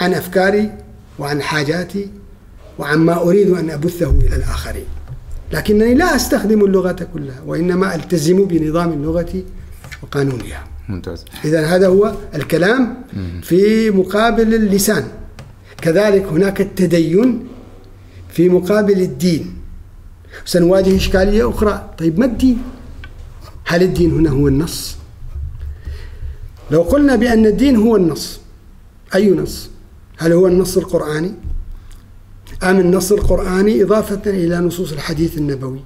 [0.00, 0.72] عن أفكاري
[1.18, 2.10] وعن حاجاتي
[2.78, 4.97] وعن ما أريد أن أبثه إلى الآخرين.
[5.52, 9.42] لكنني لا أستخدم اللغة كلها وإنما ألتزم بنظام اللغة
[10.02, 13.02] وقانونها ممتاز إذا هذا هو الكلام
[13.42, 15.04] في مقابل اللسان
[15.82, 17.46] كذلك هناك التدين
[18.28, 19.54] في مقابل الدين
[20.44, 22.62] سنواجه إشكالية أخرى طيب ما الدين؟
[23.64, 24.96] هل الدين هنا هو النص؟
[26.70, 28.40] لو قلنا بأن الدين هو النص
[29.14, 29.70] أي نص؟
[30.18, 31.32] هل هو النص القرآني؟
[32.62, 35.80] أم النص القرآني إضافة إلى نصوص الحديث النبوي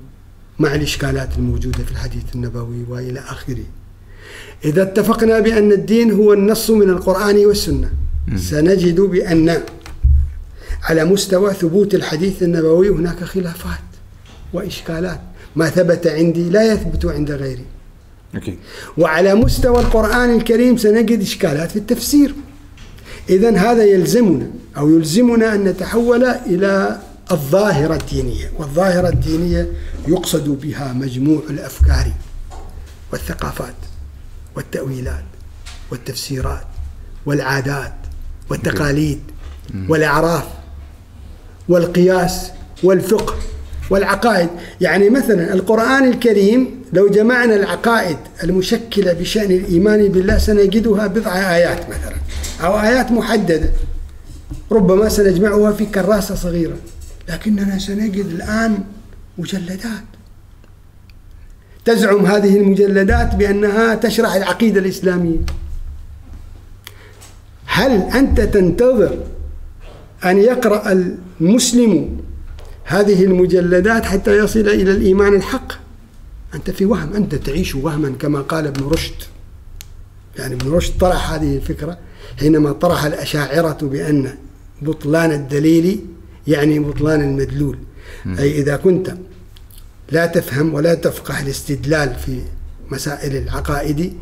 [0.58, 3.64] مع الإشكالات الموجودة في الحديث النبوي وإلى آخره.
[4.64, 7.90] إذا اتفقنا بأن الدين هو النص من القرآن والسنة
[8.36, 9.62] سنجد بأن
[10.82, 13.78] على مستوى ثبوت الحديث النبوي هناك خلافات
[14.52, 15.20] وإشكالات.
[15.56, 17.64] ما ثبت عندي لا يثبت عند غيري.
[18.34, 18.58] أكيد
[18.98, 22.34] وعلى مستوى القرآن الكريم سنجد إشكالات في التفسير.
[23.28, 26.98] إذا هذا يلزمنا أو يلزمنا أن نتحول إلى
[27.30, 29.68] الظاهرة الدينية والظاهرة الدينية
[30.08, 32.12] يقصد بها مجموع الأفكار
[33.12, 33.74] والثقافات
[34.56, 35.24] والتأويلات
[35.90, 36.64] والتفسيرات
[37.26, 37.94] والعادات
[38.50, 39.20] والتقاليد
[39.88, 40.44] والأعراف
[41.68, 42.50] والقياس
[42.82, 43.34] والفقه
[43.90, 44.48] والعقائد.
[44.80, 52.16] يعني مثلا القرآن الكريم لو جمعنا العقائد المشكلة بشأن الإيمان بالله سنجدها بضع آيات مثلا.
[52.62, 53.70] أو آيات محددة
[54.72, 56.76] ربما سنجمعها في كراسة صغيرة.
[57.28, 58.84] لكننا سنجد الآن
[59.38, 60.04] مجلدات.
[61.84, 65.38] تزعم هذه المجلدات بأنها تشرح العقيدة الإسلامية.
[67.66, 69.18] هل أنت تنتظر
[70.24, 72.20] أن يقرأ المسلم
[72.84, 75.72] هذه المجلدات حتى يصل إلى الإيمان الحق؟
[76.54, 79.31] أنت في وهم أنت تعيش وهما كما قال ابن رشد.
[80.38, 81.98] يعني ابن رشد طرح هذه الفكرة؟
[82.40, 84.34] حينما طرح الأشاعرة بأن
[84.82, 86.00] بطلان الدليل
[86.46, 87.78] يعني بطلان المدلول.
[88.38, 89.14] أي إذا كنت
[90.10, 92.40] لا تفهم ولا تفقه الاستدلال في
[92.90, 94.12] مسائل العقائد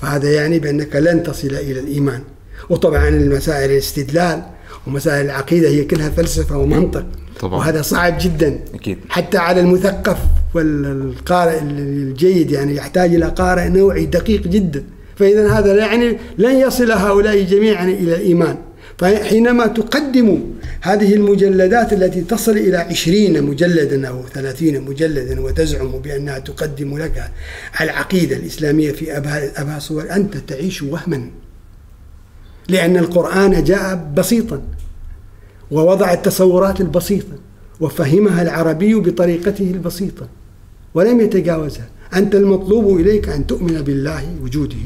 [0.00, 2.22] فهذا يعني بأنك لن تصل إلى الإيمان.
[2.70, 4.42] وطبعا المسائل الاستدلال
[4.86, 7.06] ومسائل العقيدة هي كلها فلسفة ومنطق.
[7.40, 7.58] طبعاً.
[7.58, 8.60] وهذا صعب جدا.
[8.74, 8.98] أكيد.
[9.08, 10.18] حتى على المثقف
[10.54, 14.84] والقارئ الجيد يعني يحتاج إلى قارئ نوعي دقيق جدا.
[15.18, 18.56] فإذا هذا يعني لن يصل هؤلاء جميعا إلى الإيمان
[18.98, 20.40] فحينما تقدم
[20.80, 27.30] هذه المجلدات التي تصل إلى عشرين مجلدا أو ثلاثين مجلدا وتزعم بأنها تقدم لك
[27.80, 29.16] العقيدة الإسلامية في
[29.56, 31.30] أبها صور أنت تعيش وهما.
[32.68, 34.62] لأن القرآن جاء بسيطا
[35.70, 37.38] ووضع التصورات البسيطة
[37.80, 40.28] وفهمها العربي بطريقته البسيطة
[40.94, 41.88] ولم يتجاوزها.
[42.14, 44.76] أنت المطلوب إليك أن تؤمن بالله وجوده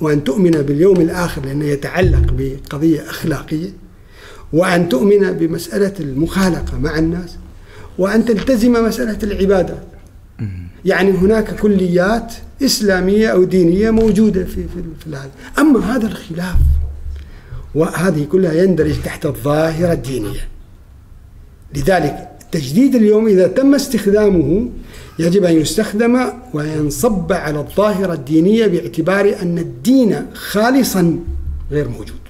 [0.00, 3.70] وأن تؤمن باليوم الآخر لأنه يتعلق بقضية أخلاقية
[4.52, 7.36] وأن تؤمن بمسألة المخالقة مع الناس
[7.98, 9.84] وأن تلتزم مسألة العبادات
[10.84, 16.56] يعني هناك كليات إسلامية أو دينية موجودة في في, في هذا أما هذا الخلاف
[17.74, 20.48] وهذه كلها يندرج تحت الظاهرة الدينية.
[21.74, 24.68] لذلك التجديد اليوم إذا تم استخدامه
[25.18, 26.20] يجب أن يستخدم
[26.54, 31.18] وينصب على الظاهرة الدينية باعتبار أن الدين خالصا
[31.70, 32.24] غير موجود.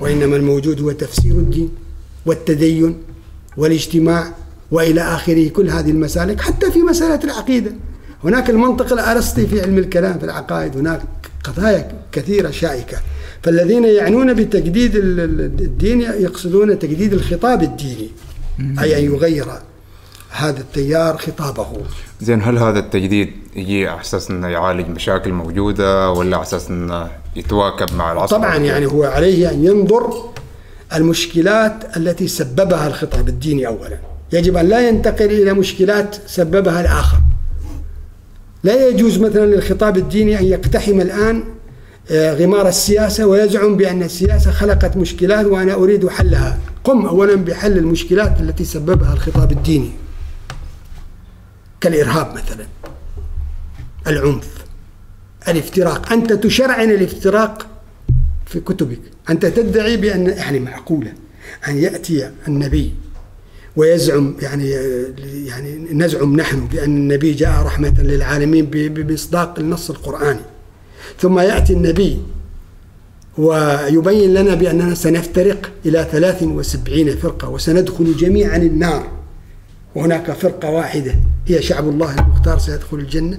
[0.00, 1.70] وإنما الموجود هو تفسير الدين
[2.26, 2.96] والتدين
[3.56, 4.34] والاجتماع
[4.70, 7.72] وإلى آخره كل هذه المسالك حتى في مسألة العقيدة.
[8.24, 11.02] هناك المنطق الأرسطي في علم الكلام في العقائد هناك
[11.44, 12.98] قضايا كثيرة شائكة.
[13.42, 18.08] فالذين يعنون بتجديد الدين يقصدون تجديد الخطاب الديني
[18.80, 19.46] أي أن يغير
[20.30, 21.66] هذا التيار خطابه.
[22.20, 27.08] زين هل هذا التجديد يجي على أساس إنه يعالج مشاكل موجودة ولا على أساس إنه
[27.36, 30.30] يتواكب مع العصر؟ طبعا يعني هو عليه أن ينظر
[30.94, 33.98] المشكلات التي سببها الخطاب الديني اولا.
[34.32, 37.18] يجب أن لا ينتقل إلى مشكلات سببها الآخر.
[38.64, 41.44] لا يجوز مثلا للخطاب الديني أن يقتحم الآن
[42.10, 46.58] آه، غمار السياسة ويزعم بأن السياسة خلقت مشكلات وأنا أريد حلها.
[46.84, 49.90] قم اولا بحل المشكلات التي سببها الخطاب الديني.
[51.80, 52.66] كالإرهاب مثلا
[54.06, 54.48] العنف
[55.48, 56.12] الافتراق.
[56.12, 57.66] أنت تشرعن الافتراق
[58.46, 59.00] في كتبك.
[59.30, 61.12] أنت تدعي بأن يعني معقولة
[61.68, 62.94] أن يأتي النبي
[63.76, 64.70] ويزعم يعني
[65.46, 70.40] يعني نزعم نحن بأن النبي جاء رحمة للعالمين بمصداق النص القرآني.
[71.18, 72.18] ثم يأتي النبي
[73.38, 79.19] ويبين لنا بأننا سنفترق إلى 73 فرقة وسندخل جميعا النار.
[79.94, 81.14] وهناك فرقة واحدة
[81.46, 83.38] هي شعب الله المختار سيدخل الجنة.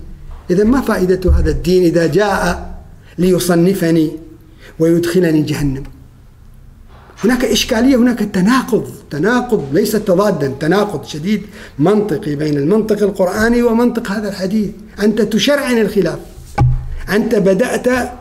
[0.49, 2.71] إذا ما فائدة هذا الدين إذا جاء
[3.17, 4.11] ليصنفني
[4.79, 5.83] ويدخلني جهنم؟
[7.23, 11.41] هناك إشكالية هناك تناقض تناقض ليس تضادا تناقض شديد
[11.79, 14.69] منطقي بين المنطق القرآني ومنطق هذا الحديث.
[15.03, 16.19] أنت تشرعن الخلاف.
[17.09, 18.11] أنت بدأت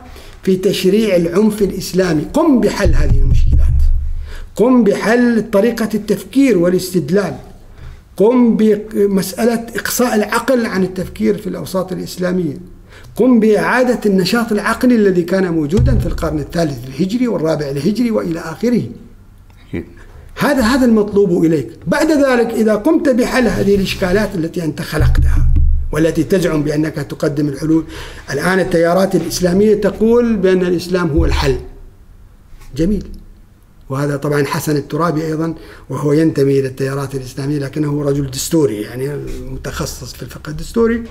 [0.43, 2.21] في تشريع العنف الإسلامي.
[2.33, 3.77] قم بحل هذه المشكلات.
[4.55, 7.35] قم بحل طريقة التفكير والاستدلال.
[8.17, 12.57] قم بمسألة إقصاء العقل عن التفكير في الأوساط الإسلامية
[13.15, 18.83] قم بإعادة النشاط العقلي الذي كان موجودا في القرن الثالث الهجري والرابع الهجري وإلى آخره
[19.69, 19.85] أكيد.
[20.37, 25.47] هذا هذا المطلوب إليك، بعد ذلك إذا قمت بحل هذه الإشكالات التي أنت خلقتها
[25.91, 27.85] والتي تزعم بأنك تقدم الحلول،
[28.31, 31.57] الآن التيارات الإسلامية تقول بأن الإسلام هو الحل.
[32.75, 33.07] جميل.
[33.91, 35.55] وهذا طبعا حسن الترابي أيضا
[35.89, 39.09] وهو ينتمي إلى التيارات الإسلامية لكنه رجل دستوري يعني
[39.51, 41.03] متخصص في الفقه الدستوري.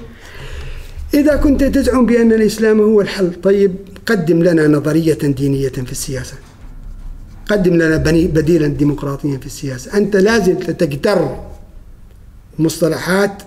[1.14, 3.74] إذا كنت تزعم بأن الإسلام هو الحل، طيب
[4.06, 6.34] قدم لنا نظرية دينية في السياسة.
[7.50, 11.36] قدم لنا بني- بديلا ديمقراطيا في السياسة أنت لازم تجتر
[12.58, 13.42] مصطلحات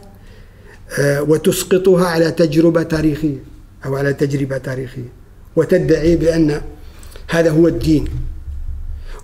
[0.99, 3.37] آه، وتسقطها على تجربة تاريخية
[3.85, 5.09] أو على تجربة تاريخية
[5.55, 6.61] وتدعي بأن
[7.29, 8.05] هذا هو الدين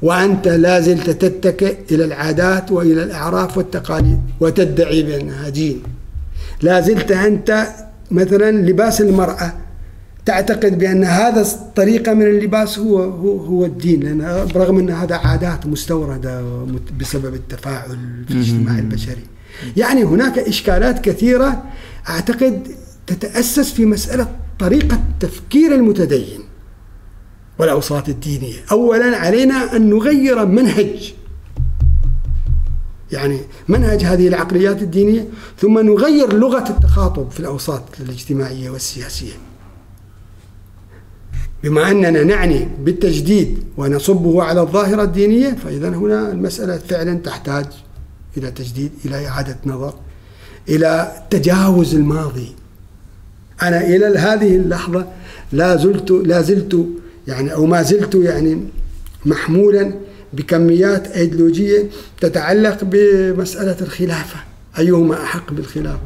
[0.02, 5.84] وأنت لازلت تتكئ إلى العادات وإلى الأعراف والتقاليد وتدعي بأنها دين.
[6.62, 7.68] لازلت أنت
[8.12, 9.54] مثلا لباس المرأة
[10.26, 15.66] تعتقد بأن هذا الطريقة من اللباس هو هو, هو الدين لأن برغم أن هذا عادات
[15.66, 16.44] مستوردة
[17.00, 17.98] بسبب التفاعل
[18.28, 19.24] في الاجتماع البشري.
[19.78, 21.64] يعني هناك إشكالات كثيرة
[22.10, 22.68] أعتقد
[23.08, 24.28] تتأسس في مسألة
[24.60, 26.40] طريقة تفكير المتدين.
[27.60, 31.14] والأوساط الدينية أولا علينا أن نغير منهج.
[33.12, 39.34] يعني منهج هذه العقليات الدينية ثم نغير لغة التخاطب في الأوساط الاجتماعية والسياسية.
[41.64, 47.66] بما أننا نعني بالتجديد ونصبه على الظاهرة الدينية فإذا هنا المسألة فعلا تحتاج
[48.38, 49.94] إلى تجديد إلى إعادة نظر
[50.70, 52.56] إلى تجاوز الماضي.
[53.62, 55.08] أنا إلى هذه اللحظة
[55.52, 56.86] لا زلت لا زلت
[57.30, 58.64] يعني أو ما زلت يعني
[59.26, 59.94] محمولا
[60.34, 61.90] بكميات أيديولوجية
[62.22, 64.40] تتعلق بمسألة الخلافة.
[64.80, 66.00] أيهما أحق بالخلافة؟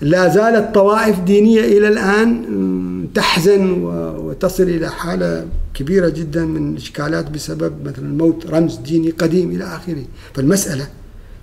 [0.00, 3.72] لا زالت طوائف دينية إلى الآن تحزن
[4.18, 10.04] وتصل إلى حالة كبيرة جدا من إشكالات بسبب مثلا موت رمز ديني قديم إلى آخره.
[10.34, 10.88] فالمسألة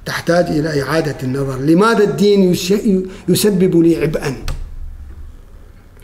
[0.05, 1.59] تحتاج إلى إعادة النظر.
[1.59, 2.55] لماذا الدين
[3.29, 4.35] يسبب لي عبئا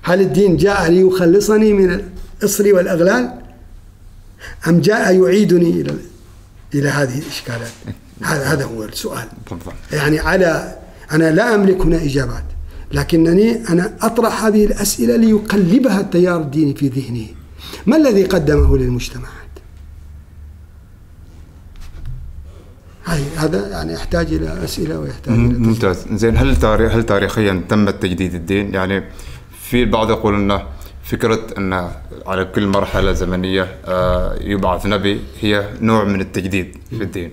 [0.04, 2.02] هل الدين جاء ليخلصني من
[2.42, 3.34] الإصر والأغلال
[4.68, 5.96] أم جاء يعيدني إلى
[6.74, 7.72] إلى هذه الإشكالات؟
[8.22, 9.28] هذا هذا هو السؤال.
[9.92, 10.78] يعني على
[11.12, 12.44] أنا لا أملك هنا إجابات
[12.92, 17.28] لكنني أنا أطرح هذه الأسئلة ليقلبها التيار الديني في ذهنه
[17.86, 19.32] ما الذي قدمه للمجتمعات؟
[23.06, 25.58] هاي هذا يعني يحتاج إلى أسئلة ويحتاج إلى.
[25.58, 26.06] ممتاز.
[26.14, 29.04] زين هل تاريخ هل تاريخيا تم تجديد الدين؟ يعني
[29.62, 30.64] في البعض يقول إنه
[31.04, 31.90] فكرة أن
[32.26, 37.32] على كل مرحلة زمنية آه، يبعث نبي هي نوع من التجديد في الدين.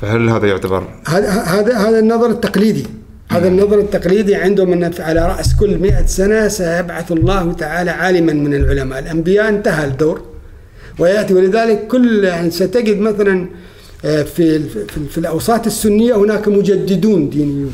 [0.00, 2.86] فهل هذا يعتبر؟ هذا هذا هذا النظر التقليدي.
[3.30, 8.54] هذا النظر التقليدي عندهم أن على رأس كل مئة سنة سيبعث الله تعالى عالما من
[8.54, 8.98] العلماء.
[8.98, 10.22] الأنبياء انتهى الدور.
[10.98, 13.48] ويأتي ولذلك كل يعني ستجد مثلا
[14.04, 17.72] آه، في في, في الأوساط السنية هناك مجددون دينيون.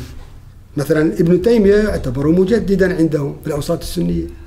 [0.77, 4.46] مثلا ابن تيمية يعتبر مجددا عندهم في الأوساط السنية.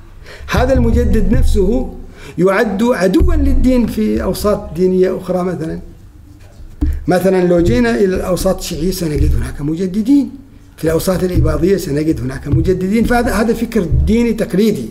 [0.50, 1.94] هذا المجدد نفسه
[2.38, 5.80] يعد عدوا للدين في أوساط دينية أخرى مثلا.
[7.06, 10.30] مثلا لو جينا إلى الأوساط الشيعية سنجد هناك مجددين.
[10.76, 13.04] في الأوساط الاباضيه سنجد هناك مجددين.
[13.04, 14.88] فهذا هذا فكر ديني تقليدي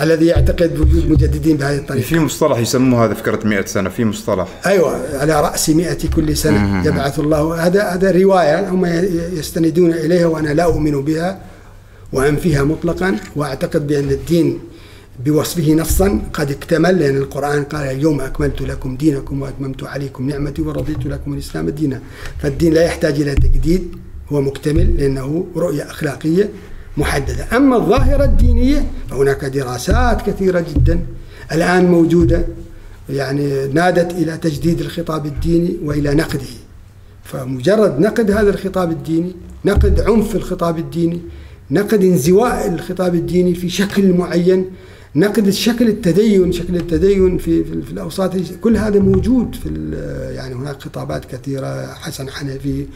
[0.00, 2.04] الذي يعتقد وجود مجددين بهذه الطريقة.
[2.04, 3.88] في مصطلح يسموه هذا فكرة 100 سنة.
[3.88, 4.48] في مصطلح.
[4.66, 7.66] أيوه على رأس 100 كل سنة يبعث الله.
[7.66, 8.86] هذا هذا رواية هم
[9.36, 11.51] يستندون إليها وأنا لا أؤمن بها.
[12.12, 14.58] وانفيها مطلقا وأعتقد بأن الدين
[15.24, 21.06] بوصفه نصا قد اكتمل لأن القرآن قال اليوم أكملت لكم دينكم وأتممت عليكم نعمتي ورضيت
[21.06, 22.00] لكم الإسلام دينا.
[22.38, 23.96] فالدين لا يحتاج إلى تجديد
[24.32, 26.50] هو مكتمل لأنه رؤية أخلاقية
[26.96, 27.46] محددة.
[27.56, 31.00] أما الظاهرة الدينية فهناك دراسات كثيرة جدا
[31.52, 32.44] الآن موجودة
[33.10, 36.52] يعني نادت إلى تجديد الخطاب الديني وإلى نقده.
[37.24, 39.32] فمجرد نقد هذا الخطاب الديني
[39.64, 41.20] نقد عنف الخطاب الديني
[41.72, 44.70] نقد انزواء الخطاب الديني في شكل معين
[45.16, 48.34] نقد الشكل التدين شكل التدين في في, في الأوساط.
[48.60, 49.68] كل هذا موجود في
[50.36, 52.86] يعني هناك خطابات كثيرة حسن حنفي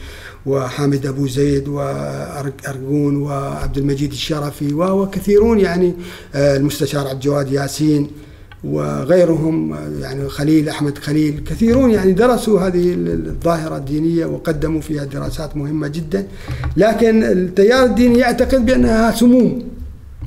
[0.45, 5.93] وحامد أبو زيد وارجون وعبد المجيد الشرفي وكثيرون يعني
[6.35, 8.07] آه، المستشار عبد الجواد ياسين.
[8.63, 15.87] وغيرهم يعني خليل أحمد خليل كثيرون يعني درسوا هذه الظاهرة الدينية وقدموا فيها دراسات مهمة
[15.87, 16.27] جدا.
[16.77, 19.63] لكن التيار الديني يعتقد بأنها سموم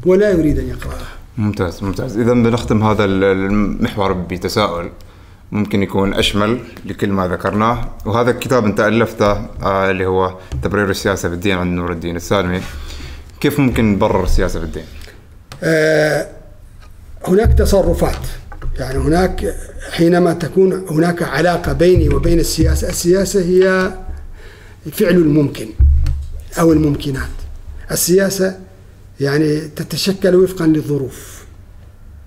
[0.07, 1.09] ولا يريد أن يقرأها.
[1.39, 2.18] ممتاز ممتاز.
[2.18, 4.91] اذا بنختم هذا المحور بتساؤل.
[5.53, 7.89] ممكن يكون أشمل لكل ما ذكرناه.
[8.07, 12.61] وهذا الكتاب أنت ألفته آه اللي هو تبرير السياسة بالدين عند نور الدين السالمي.
[13.41, 14.85] كيف ممكن نبرر السياسة بالدين؟
[15.62, 16.39] آه
[17.25, 18.27] هناك تصرفات.
[18.79, 19.55] يعني هناك
[19.91, 23.93] حينما تكون هناك علاقة بيني وبين السياسة السياسة هي
[24.93, 25.68] فعل الممكن
[26.59, 27.31] أو الممكنات.
[27.91, 28.59] السياسة
[29.21, 31.45] يعني تتشكل وفقا للظروف.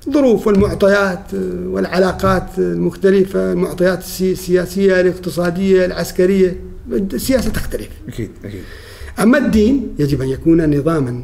[0.07, 1.33] الظروف والمعطيات
[1.65, 6.59] والعلاقات المختلفة المعطيات السياسية الاقتصادية العسكرية.
[6.91, 7.89] السياسة تختلف.
[8.07, 8.63] أكيد أكيد.
[9.19, 11.23] أما الدين يجب أن يكون نظاما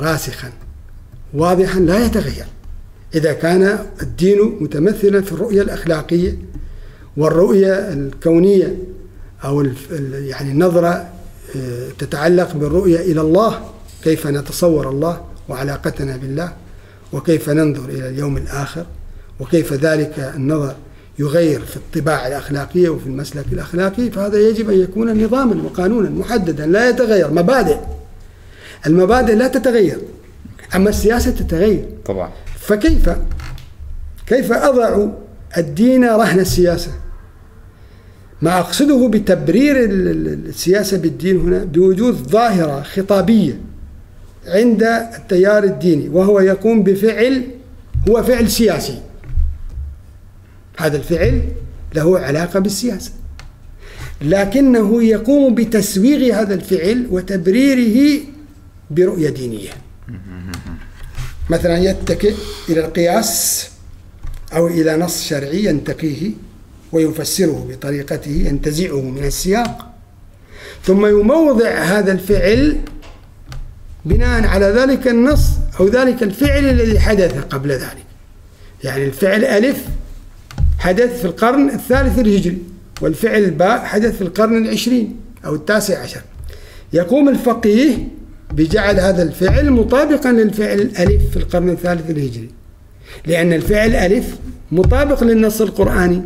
[0.00, 0.52] راسخا.
[1.34, 2.46] واضحا لا يتغير.
[3.14, 6.38] إذا كان الدين متمثلا في الرؤية الأخلاقية
[7.16, 8.76] والرؤية الكونية
[9.44, 9.66] أو
[10.12, 11.08] يعني النظرة
[11.56, 13.60] آه، تتعلق بالرؤية إلى الله
[14.04, 16.52] كيف نتصور الله وعلاقتنا بالله
[17.12, 18.86] وكيف ننظر إلى اليوم الآخر
[19.40, 20.74] وكيف ذلك النظر
[21.18, 26.88] يغير في الطباع الأخلاقية وفي المسلك الأخلاقي فهذا يجب أن يكون نظاما وقانونا محددا لا
[26.88, 27.76] يتغير مبادئ.
[28.86, 29.98] المبادئ لا تتغير.
[30.74, 31.84] أما السياسة تتغير.
[32.04, 32.30] طبعا.
[32.58, 33.10] فكيف؟
[34.26, 35.06] كيف أضع
[35.58, 36.90] الدين رهن السياسة؟
[38.42, 43.60] ما أقصده بتبرير السياسة بالدين هنا؟ بوجود ظاهرة خطابية
[44.46, 44.82] عند
[45.16, 47.42] التيار الديني وهو يقوم بفعل
[48.08, 48.98] هو فعل سياسي.
[50.76, 51.42] هذا الفعل
[51.94, 53.12] له علاقة بالسياسة.
[54.22, 58.20] لكنه يقوم بتسويغ هذا الفعل وتبريره
[58.90, 59.70] برؤية دينية.
[61.50, 62.34] مثلا يتكئ
[62.68, 63.68] إلى القياس
[64.52, 66.30] أو إلى نص شرعي ينتقيه
[66.92, 69.94] ويفسره بطريقته ينتزعه من السياق.
[70.84, 72.80] ثم يموضع هذا الفعل
[74.04, 75.46] بناء على ذلك النص
[75.80, 78.04] أو ذلك الفعل الذي حدث قبل ذلك.
[78.84, 79.84] يعني الفعل ألف
[80.78, 82.58] حدث في القرن الثالث الهجري
[83.00, 86.20] والفعل باء حدث في القرن العشرين أو التاسع عشر.
[86.92, 88.08] يقوم الفقيه
[88.56, 92.50] بجعل هذا الفعل مطابقا للفعل ألف في القرن الثالث الهجري.
[93.26, 94.36] لأن الفعل ألف
[94.72, 96.22] مطابق للنص القرآني.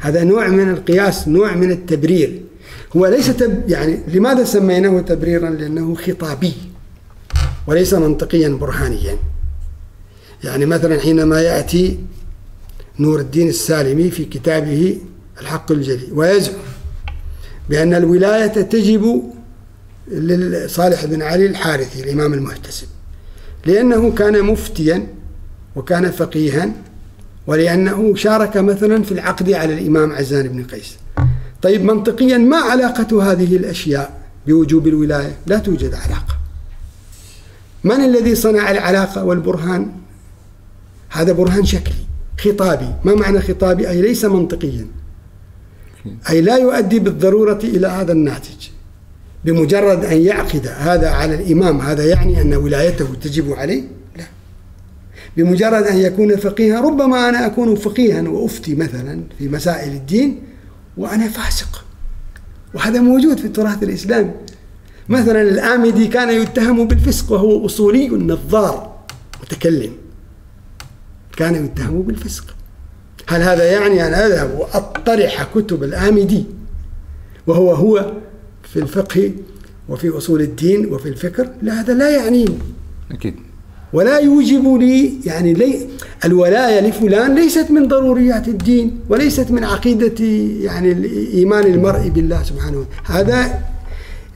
[0.00, 2.42] هذا نوع من القياس نوع من التبرير.
[2.96, 6.52] هو ليس تب يعني لماذا سميناه تبريرا؟ لأنه خطابي
[7.66, 9.16] وليس منطقيا برهانيا.
[10.44, 11.98] يعني مثلا حينما يأتي
[12.98, 14.98] نور الدين السالمي في كتابه
[15.40, 16.54] الحق الجلي ويزعم
[17.70, 19.22] بأن الولاية تجب
[20.10, 22.86] لصالح بن علي الحارثي الإمام المحتسب.
[23.66, 25.06] لأنه كان مفتيا
[25.76, 26.72] وكان فقيها
[27.46, 30.96] ولأنه شارك مثلا في العقد على الإمام عزان بن قيس.
[31.62, 36.38] طيب منطقيا ما علاقة هذه الأشياء بوجوب الولاية؟ لا توجد علاقة.
[37.84, 39.92] من الذي صنع العلاقة والبرهان؟
[41.08, 42.06] هذا برهان شكلي
[42.40, 42.94] خطابي.
[43.04, 44.86] ما معنى خطابي؟ أي ليس منطقيا.
[46.30, 48.68] أي لا يؤدي بالضرورة إلى هذا الناتج.
[49.48, 53.82] بمجرد أن يعقد هذا على الإمام هذا يعني أن ولايته تجب عليه؟
[54.16, 54.24] لا.
[55.36, 60.42] بمجرد أن يكون فقيها ربما أنا أكون فقيها وأفتي مثلا في مسائل الدين
[60.96, 61.84] وأنا فاسق.
[62.74, 64.30] وهذا موجود في التراث الإسلامي
[65.08, 68.96] مثلا الآمدي كان يتهم بالفسق وهو أصولي نظار
[69.42, 69.92] متكلم.
[71.36, 72.54] كان يتهم بالفسق.
[73.26, 76.44] هل هذا يعني أن أذهب وأطرح كتب الآمدي؟
[77.46, 78.12] وهو هو
[78.72, 79.32] في الفقه
[79.88, 82.58] وفي أصول الدين وفي الفكر لا هذا لا يعنيني
[83.10, 83.34] أكيد.
[83.92, 85.88] ولا يوجب لي يعني لي
[86.24, 90.24] الولاية لفلان ليست من ضروريات الدين وليست من عقيدة
[90.64, 93.32] يعني إيمان المرء بالله سبحانه وتعالى.
[93.32, 93.60] هذا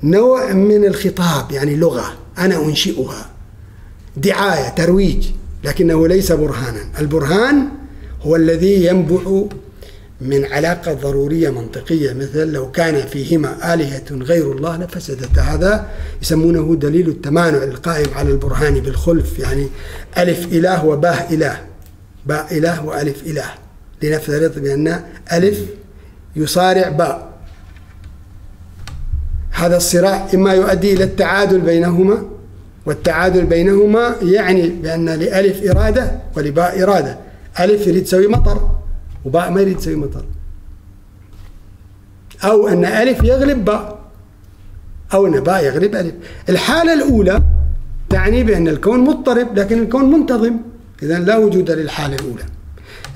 [0.02, 3.30] نوع من الخطاب يعني لغة أنا أنشئها
[4.16, 5.26] دعاية ترويج
[5.64, 6.80] لكنه ليس برهانا.
[6.98, 7.68] البرهان
[8.22, 9.44] هو الذي ينبع
[10.22, 15.38] من علاقة ضرورية منطقية مثل لو كان فيهما آلهة غير الله لفسدت.
[15.38, 15.86] هذا
[16.22, 19.68] يسمونه دليل التمانع القائم على البرهان بالخلف يعني
[20.18, 21.60] ألف إله وباه إله.
[22.26, 23.44] باء إله وألف إله.
[24.02, 25.02] لنفترض بأن
[25.32, 25.58] ألف
[26.36, 27.32] يصارع باء.
[29.50, 32.26] هذا الصراع إما يؤدي إلى التعادل بينهما
[32.86, 37.18] والتعادل بينهما يعني بأن لألف إرادة ولباء إرادة.
[37.60, 38.81] ألف يريد تسوي مطر.
[39.24, 40.24] وباء ما يريد تسوي مطر.
[42.44, 43.98] أو أن ألف يغلب باء.
[45.14, 46.14] أو أن باء يغلب ألف.
[46.48, 47.42] الحالة الأولى
[48.10, 50.56] تعني بأن الكون مضطرب لكن الكون منتظم.
[51.02, 52.44] إذا لا وجود للحالة الأولى.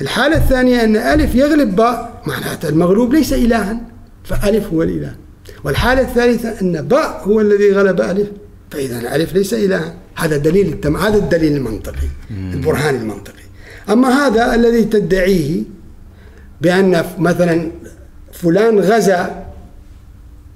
[0.01, 3.81] الحالة الثانية أن ألف يغلب باء معناته المغلوب ليس إلها
[4.25, 5.15] فألف هو الإله.
[5.65, 8.29] والحالة الثالثة أن باء هو الذي غلب ألف
[8.71, 9.95] فإذا ألف ليس إلها.
[10.15, 10.97] هذا دليل التم...
[10.97, 13.43] هذا الدليل المنطقي البرهان المنطقي.
[13.91, 15.63] أما هذا الذي تدعيه
[16.61, 17.71] بأن مثلا
[18.33, 19.45] فلان غزا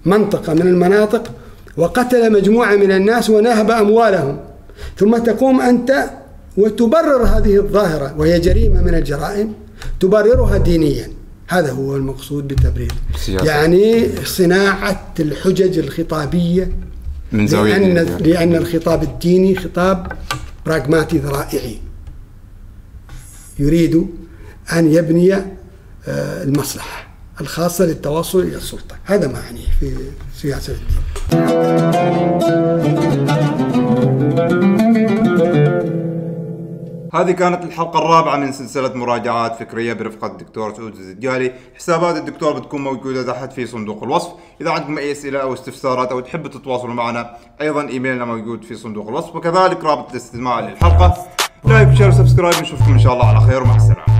[0.04, 1.32] منطقة من المناطق
[1.76, 4.40] وقتل مجموعة من الناس ونهب أموالهم.
[4.96, 6.10] ثم تقوم أنت
[6.56, 9.52] وتبرر هذه الظاهرة وهي جريمة من الجرائم
[10.00, 11.08] تبررها دينيا.
[11.48, 13.46] هذا هو المقصود بالتبرير سياسة.
[13.46, 16.72] يعني صناعة الحجج الخطابية.
[17.32, 18.16] من زاوية لأن.
[18.20, 20.12] لأن الخطاب الديني خطاب
[20.66, 21.78] براغماتي ذرائعي
[23.58, 24.06] يريد
[24.72, 25.36] أن يبني
[26.08, 27.06] المصلحة
[27.40, 28.96] الخاصة للتوصل إلى السلطة.
[29.04, 29.96] هذا ما أعنيه في
[30.34, 31.00] سياسة الدين.
[37.14, 41.52] هذه كانت الحلقة الرابعة من سلسلة مراجعات فكرية برفقة الدكتور سعود الزجالي.
[41.78, 44.30] حسابات الدكتور بتكون موجودة تحت في صندوق الوصف.
[44.60, 49.08] إذا عندكم أي أسئلة أو استفسارات أو تحبوا تتواصلوا معنا أيضا إيميلنا موجود في صندوق
[49.08, 49.36] الوصف.
[49.36, 51.26] وكذلك رابط الاستماع للحلقة.
[51.64, 54.19] like share و subscribe نشوفكم إن شاء الله على خير ومع السلامة.